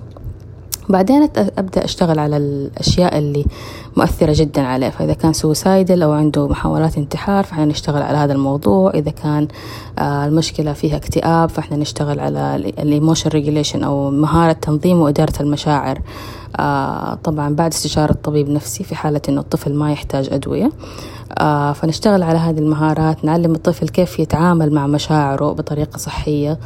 بعدين 0.88 1.28
أبدأ 1.58 1.84
أشتغل 1.84 2.18
على 2.18 2.36
الأشياء 2.36 3.18
اللي 3.18 3.44
مؤثرة 3.96 4.32
جدا 4.34 4.62
عليه. 4.62 4.88
فإذا 4.88 5.12
كان 5.12 5.32
suicidal 5.32 6.02
أو 6.02 6.12
عنده 6.12 6.48
محاولات 6.48 6.98
انتحار 6.98 7.44
فإحنا 7.44 7.64
نشتغل 7.64 8.02
على 8.02 8.18
هذا 8.18 8.32
الموضوع. 8.32 8.90
إذا 8.94 9.10
كان 9.10 9.48
آه، 9.98 10.26
المشكلة 10.26 10.72
فيها 10.72 10.96
اكتئاب 10.96 11.48
فإحنا 11.48 11.76
نشتغل 11.76 12.20
على 12.20 12.56
ال 12.56 12.65
emotion 12.65 13.30
regulation 13.30 13.84
أو 13.84 14.10
مهارة 14.10 14.52
تنظيم 14.52 15.00
وإدارة 15.00 15.32
المشاعر. 15.40 16.00
آه، 16.56 17.14
طبعا 17.24 17.54
بعد 17.54 17.72
استشارة 17.72 18.12
طبيب 18.12 18.48
نفسي 18.48 18.84
في 18.84 18.94
حالة 18.94 19.20
إنه 19.28 19.40
الطفل 19.40 19.74
ما 19.74 19.92
يحتاج 19.92 20.28
أدوية. 20.32 20.70
آه، 21.38 21.72
فنشتغل 21.72 22.22
على 22.22 22.38
هذه 22.38 22.58
المهارات 22.58 23.24
نعلم 23.24 23.54
الطفل 23.54 23.88
كيف 23.88 24.18
يتعامل 24.18 24.72
مع 24.72 24.86
مشاعره 24.86 25.52
بطريقة 25.52 25.98
صحية. 25.98 26.58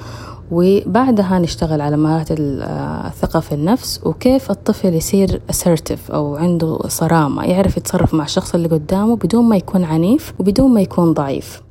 وبعدها 0.50 1.38
نشتغل 1.38 1.80
على 1.80 1.96
مهارات 1.96 2.28
الثقة 2.30 3.40
في 3.40 3.52
النفس 3.52 4.00
وكيف 4.06 4.50
الطفل 4.50 4.94
يصير 4.94 5.42
assertive 5.52 6.10
أو 6.10 6.36
عنده 6.36 6.78
صرامة 6.88 7.44
يعرف 7.44 7.76
يتصرف 7.76 8.14
مع 8.14 8.24
الشخص 8.24 8.54
اللي 8.54 8.68
قدامه 8.68 9.16
بدون 9.16 9.48
ما 9.48 9.56
يكون 9.56 9.84
عنيف 9.84 10.32
وبدون 10.40 10.74
ما 10.74 10.80
يكون 10.80 11.12
ضعيف. 11.12 11.62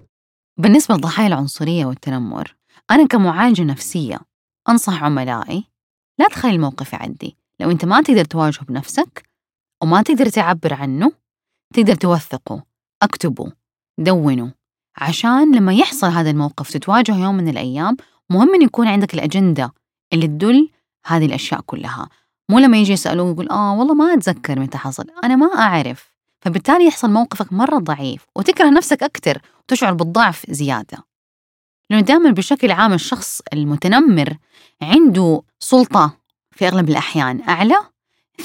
بالنسبة 0.58 0.96
لضحايا 0.96 1.28
العنصرية 1.28 1.86
والتنمر 1.86 2.56
أنا 2.92 3.08
كمعالجة 3.08 3.64
نفسية 3.64 4.20
أنصح 4.70 5.04
عملائي 5.04 5.64
لا 6.20 6.28
تخلي 6.28 6.52
الموقف 6.52 6.94
يعدي. 6.94 7.38
لو 7.60 7.72
أنت 7.72 7.86
ما 7.86 8.02
تقدر 8.02 8.26
تواجهه 8.26 8.66
بنفسك 8.66 9.30
وما 9.84 10.02
تقدر 10.02 10.30
تعبر 10.30 10.74
عنه 10.74 11.12
تقدر 11.74 11.96
توثقه 11.96 12.64
اكتبه 13.04 13.52
دونه 13.98 14.54
عشان 14.98 15.56
لما 15.56 15.74
يحصل 15.74 16.08
هذا 16.08 16.30
الموقف 16.30 16.70
تتواجه 16.70 17.16
يوم 17.16 17.36
من 17.36 17.48
الأيام 17.48 17.98
مهم 18.30 18.56
إن 18.56 18.62
يكون 18.62 18.88
عندك 18.88 19.14
الأجندة 19.14 19.74
اللي 20.14 20.28
تدل 20.28 20.70
هذه 21.06 21.26
الأشياء 21.26 21.62
كلها. 21.62 22.10
مو 22.50 22.60
لما 22.60 22.78
يجي 22.78 22.94
يسألوه 22.94 23.32
يقول 23.32 23.50
آه 23.50 23.74
والله 23.74 23.94
ما 23.94 24.14
أتذكر 24.14 24.60
متى 24.60 24.78
حصل 24.78 25.06
أنا 25.24 25.36
ما 25.36 25.60
أعرف. 25.60 26.14
فبالتالي 26.42 26.86
يحصل 26.86 27.10
موقفك 27.10 27.54
مرة 27.54 27.78
ضعيف 27.78 28.26
وتكره 28.36 28.70
نفسك 28.70 29.04
أكثر 29.04 29.42
وتشعر 29.64 29.94
بالضعف 29.94 30.46
زيادة. 30.50 30.98
لأنه 31.90 32.02
دائما 32.04 32.32
بشكل 32.32 32.72
عام 32.72 32.94
الشخص 32.94 33.42
المتنمر 33.54 34.38
عنده 34.82 35.42
سلطة 35.60 36.18
في 36.52 36.68
أغلب 36.68 36.90
الأحيان 36.90 37.50
أعلى 37.50 37.78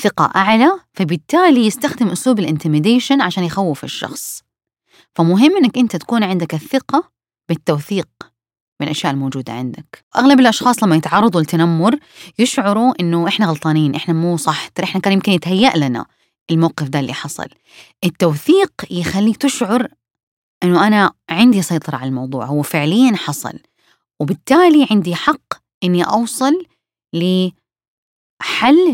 ثقة 0.01 0.33
أعلى 0.37 0.79
فبالتالي 0.93 1.67
يستخدم 1.67 2.09
أسلوب 2.09 2.39
الانتميديشن 2.39 3.21
عشان 3.21 3.45
يخوف 3.45 3.85
الشخص. 3.85 4.43
فمهم 5.15 5.57
إنك 5.57 5.79
أنت 5.79 5.97
تكون 5.97 6.25
عندك 6.25 6.55
الثقة 6.55 7.11
بالتوثيق 7.49 8.09
من 8.81 8.87
الأشياء 8.87 9.13
الموجودة 9.13 9.53
عندك. 9.53 10.05
أغلب 10.17 10.41
الأشخاص 10.41 10.83
لما 10.83 10.97
يتعرضوا 10.97 11.41
لتنمر 11.41 11.99
يشعروا 12.39 12.95
إنه 13.01 13.29
إحنا 13.29 13.47
غلطانين 13.47 13.95
إحنا 13.95 14.15
مو 14.15 14.37
صح. 14.37 14.69
ترى 14.69 14.85
إحنا 14.85 15.01
كان 15.01 15.13
يمكن 15.13 15.33
يتهيأ 15.33 15.77
لنا 15.77 16.07
الموقف 16.51 16.89
ده 16.89 17.01
اللي 17.01 17.13
حصل. 17.13 17.49
التوثيق 18.05 18.73
يخليك 18.91 19.37
تشعر 19.37 19.89
إنه 20.63 20.87
أنا 20.87 21.13
عندي 21.31 21.63
سيطرة 21.63 21.97
على 21.97 22.09
الموضوع 22.09 22.45
هو 22.45 22.63
فعليا 22.63 23.17
حصل. 23.17 23.59
وبالتالي 24.21 24.87
عندي 24.91 25.15
حق 25.15 25.55
إني 25.85 26.03
أوصل 26.03 26.67
لحل 27.13 27.55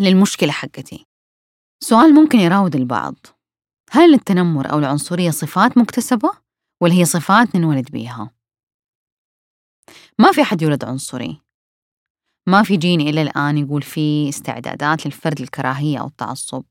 للمشكلة 0.00 0.52
حقتي. 0.52 1.06
سؤال 1.80 2.14
ممكن 2.14 2.40
يراود 2.40 2.76
البعض. 2.76 3.14
هل 3.90 4.14
التنمر 4.14 4.72
أو 4.72 4.78
العنصرية 4.78 5.30
صفات 5.30 5.78
مكتسبة؟ 5.78 6.30
ولا 6.80 6.92
هي 6.94 7.04
صفات 7.04 7.56
ننولد 7.56 7.90
بيها؟ 7.90 8.30
ما 10.20 10.32
في 10.32 10.42
أحد 10.42 10.62
يولد 10.62 10.84
عنصري. 10.84 11.40
ما 12.46 12.62
في 12.62 12.76
جين 12.76 13.00
إلى 13.00 13.22
الآن 13.22 13.58
يقول 13.58 13.82
في 13.82 14.28
استعدادات 14.28 15.06
للفرد 15.06 15.40
الكراهية 15.40 15.98
أو 15.98 16.06
التعصب. 16.06 16.62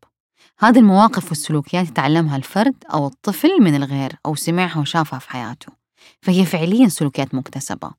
هذه 0.59 0.79
المواقف 0.79 1.29
والسلوكيات 1.29 1.87
يتعلمها 1.87 2.37
الفرد 2.37 2.75
أو 2.93 3.07
الطفل 3.07 3.61
من 3.61 3.75
الغير 3.75 4.15
أو 4.25 4.35
سمعها 4.35 4.79
وشافها 4.79 5.19
في 5.19 5.29
حياته. 5.29 5.73
فهي 6.21 6.45
فعليا 6.45 6.87
سلوكيات 6.87 7.35
مكتسبة. 7.35 7.91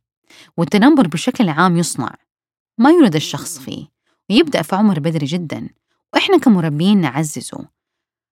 والتنمر 0.56 1.08
بشكل 1.08 1.48
عام 1.48 1.76
يصنع. 1.76 2.14
ما 2.78 2.90
يولد 2.90 3.14
الشخص 3.14 3.58
فيه. 3.58 3.86
ويبدأ 4.30 4.62
في 4.62 4.76
عمر 4.76 4.98
بدري 5.00 5.26
جدا. 5.26 5.68
وإحنا 6.14 6.38
كمربيين 6.38 7.00
نعززه. 7.00 7.68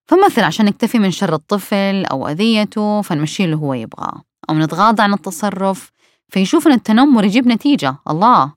فمثلا 0.05 0.45
عشان 0.45 0.65
نكتفي 0.65 0.99
من 0.99 1.11
شر 1.11 1.33
الطفل 1.33 2.05
أو 2.05 2.27
أذيته 2.27 3.01
فنمشي 3.01 3.45
اللي 3.45 3.55
هو 3.55 3.73
يبغاه. 3.73 4.23
أو 4.49 4.55
نتغاضى 4.55 5.03
عن 5.03 5.13
التصرف. 5.13 5.91
فيشوف 6.29 6.67
إن 6.67 6.73
التنمر 6.73 7.23
يجيب 7.25 7.47
نتيجة. 7.47 7.97
الله. 8.09 8.53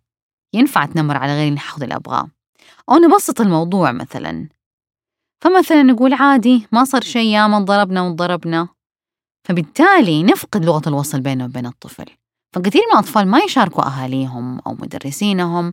ينفع 0.55 0.85
تنمر 0.85 1.17
على 1.17 1.33
غيري 1.35 1.51
نحصل 1.51 1.83
اللي 1.83 1.97
أبغاه. 1.97 2.31
أو 2.91 2.97
نبسط 2.97 3.41
الموضوع 3.41 3.93
مثلا. 3.93 4.49
فمثلا 5.41 5.83
نقول 5.83 6.13
عادي 6.15 6.67
ما 6.73 6.85
صار 6.85 7.01
شيء 7.03 7.27
يا 7.27 7.47
ما 7.47 7.59
ضربنا 7.59 8.03
وضربنا 8.03 8.69
فبالتالي 9.49 10.23
نفقد 10.23 10.65
لغة 10.65 10.89
الوصل 10.89 11.21
بينه 11.21 11.45
وبين 11.45 11.67
الطفل. 11.67 12.07
فكثير 12.53 12.83
من 12.91 12.93
الأطفال 12.93 13.29
ما 13.29 13.39
يشاركوا 13.39 13.87
أهاليهم 13.87 14.59
أو 14.59 14.73
مدرسينهم 14.73 15.73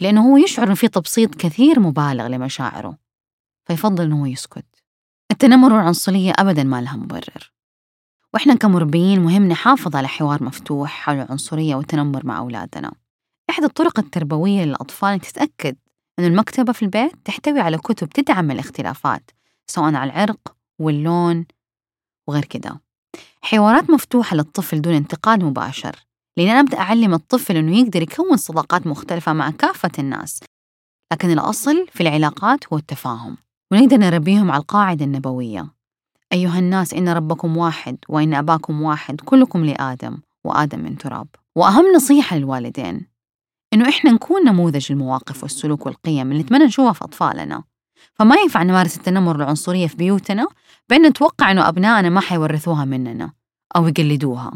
لأنه 0.00 0.32
هو 0.32 0.36
يشعر 0.36 0.68
إن 0.68 0.74
في 0.74 0.88
تبسيط 0.88 1.34
كثير 1.34 1.80
مبالغ 1.80 2.26
لمشاعره. 2.26 2.98
فيفضل 3.64 4.04
إنه 4.04 4.20
هو 4.20 4.26
يسكت. 4.26 4.66
التنمر 5.30 5.72
والعنصرية 5.72 6.32
أبدا 6.38 6.64
ما 6.64 6.80
لها 6.80 6.96
مبرر. 6.96 7.52
وإحنا 8.34 8.54
كمربيين 8.54 9.20
مهم 9.20 9.48
نحافظ 9.48 9.96
على 9.96 10.08
حوار 10.08 10.44
مفتوح 10.44 10.90
حول 10.90 11.14
العنصرية 11.14 11.74
والتنمر 11.74 12.26
مع 12.26 12.38
أولادنا. 12.38 12.92
إحدى 13.50 13.66
الطرق 13.66 13.98
التربوية 13.98 14.64
للأطفال 14.64 15.20
تتأكد 15.20 15.76
أن 16.18 16.24
المكتبة 16.24 16.72
في 16.72 16.82
البيت 16.82 17.12
تحتوي 17.24 17.60
على 17.60 17.78
كتب 17.78 18.08
تدعم 18.08 18.50
الاختلافات 18.50 19.30
سواء 19.66 19.94
على 19.94 20.12
العرق 20.12 20.56
واللون 20.80 21.46
وغير 22.28 22.44
كده. 22.44 22.80
حوارات 23.42 23.90
مفتوحة 23.90 24.36
للطفل 24.36 24.80
دون 24.80 24.94
انتقاد 24.94 25.44
مباشر 25.44 25.96
لأن 26.36 26.48
أنا 26.48 26.60
أبدأ 26.60 26.78
أعلم 26.78 27.14
الطفل 27.14 27.56
أنه 27.56 27.78
يقدر 27.78 28.02
يكون 28.02 28.36
صداقات 28.36 28.86
مختلفة 28.86 29.32
مع 29.32 29.50
كافة 29.50 29.90
الناس 29.98 30.40
لكن 31.12 31.30
الأصل 31.30 31.86
في 31.92 32.00
العلاقات 32.00 32.72
هو 32.72 32.76
التفاهم 32.76 33.36
ونقدر 33.72 33.96
نربيهم 33.96 34.50
على 34.50 34.60
القاعدة 34.60 35.04
النبوية. 35.04 35.79
أيها 36.32 36.58
الناس 36.58 36.94
إن 36.94 37.08
ربكم 37.08 37.56
واحد 37.56 37.96
وإن 38.08 38.34
أباكم 38.34 38.82
واحد 38.82 39.20
كلكم 39.20 39.64
لآدم 39.64 40.18
وآدم 40.44 40.78
من 40.80 40.98
تراب. 40.98 41.26
وأهم 41.56 41.84
نصيحة 41.96 42.36
للوالدين 42.36 43.06
إنه 43.72 43.88
إحنا 43.88 44.10
نكون 44.10 44.44
نموذج 44.44 44.92
المواقف 44.92 45.42
والسلوك 45.42 45.86
والقيم 45.86 46.32
اللي 46.32 46.42
نتمنى 46.42 46.64
نشوفها 46.64 46.92
في 46.92 47.04
أطفالنا. 47.04 47.62
فما 48.14 48.36
ينفع 48.36 48.62
نمارس 48.62 48.96
التنمر 48.96 49.36
والعنصرية 49.36 49.86
في 49.86 49.96
بيوتنا 49.96 50.46
بأن 50.88 51.06
نتوقع 51.06 51.50
إنه 51.50 51.68
أبنائنا 51.68 52.08
ما 52.08 52.20
حيورثوها 52.20 52.84
مننا 52.84 53.32
أو 53.76 53.88
يقلدوها. 53.88 54.52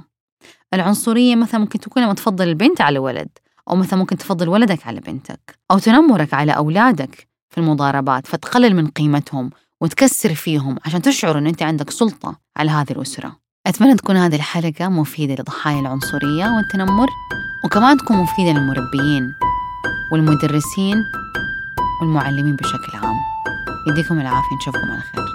العنصرية 0.75 1.37
مثلا 1.37 1.61
ممكن 1.61 1.79
تكون 1.79 2.03
لما 2.03 2.15
تفضل 2.15 2.49
البنت 2.49 2.81
على 2.81 2.99
ولد 2.99 3.29
أو 3.71 3.77
مثلا 3.77 3.99
ممكن 3.99 4.17
تفضل 4.17 4.49
ولدك 4.49 4.87
على 4.87 5.01
بنتك 5.01 5.59
أو 5.71 5.79
تنمرك 5.79 6.35
على 6.35 6.53
أولادك 6.53 7.29
في 7.51 7.59
المضاربات 7.59 8.27
فتقلل 8.27 8.77
من 8.77 8.87
قيمتهم 8.87 9.51
وتكسر 9.85 10.35
فيهم 10.35 10.77
عشان 10.85 11.03
تشعر 11.03 11.39
أن 11.39 11.47
أنت 11.47 11.63
عندك 11.63 11.91
سلطة 11.91 12.39
على 12.57 12.71
هذه 12.71 12.91
الأسرة. 12.91 13.37
أتمنى 13.67 13.95
تكون 13.95 14.17
هذه 14.17 14.37
الحلقة 14.37 14.89
مفيدة 14.89 15.35
لضحايا 15.35 15.81
العنصرية 15.81 16.47
والتنمر 16.57 17.09
وكمان 17.65 17.97
تكون 17.97 18.17
مفيدة 18.17 18.53
للمربيين 18.53 19.33
والمدرسين 20.13 20.97
والمعلمين 22.01 22.57
بشكل 22.57 22.97
عام. 23.03 23.17
يديكم 23.89 24.21
العافية 24.21 24.57
نشوفكم 24.57 24.91
على 24.91 25.01
خير. 25.01 25.34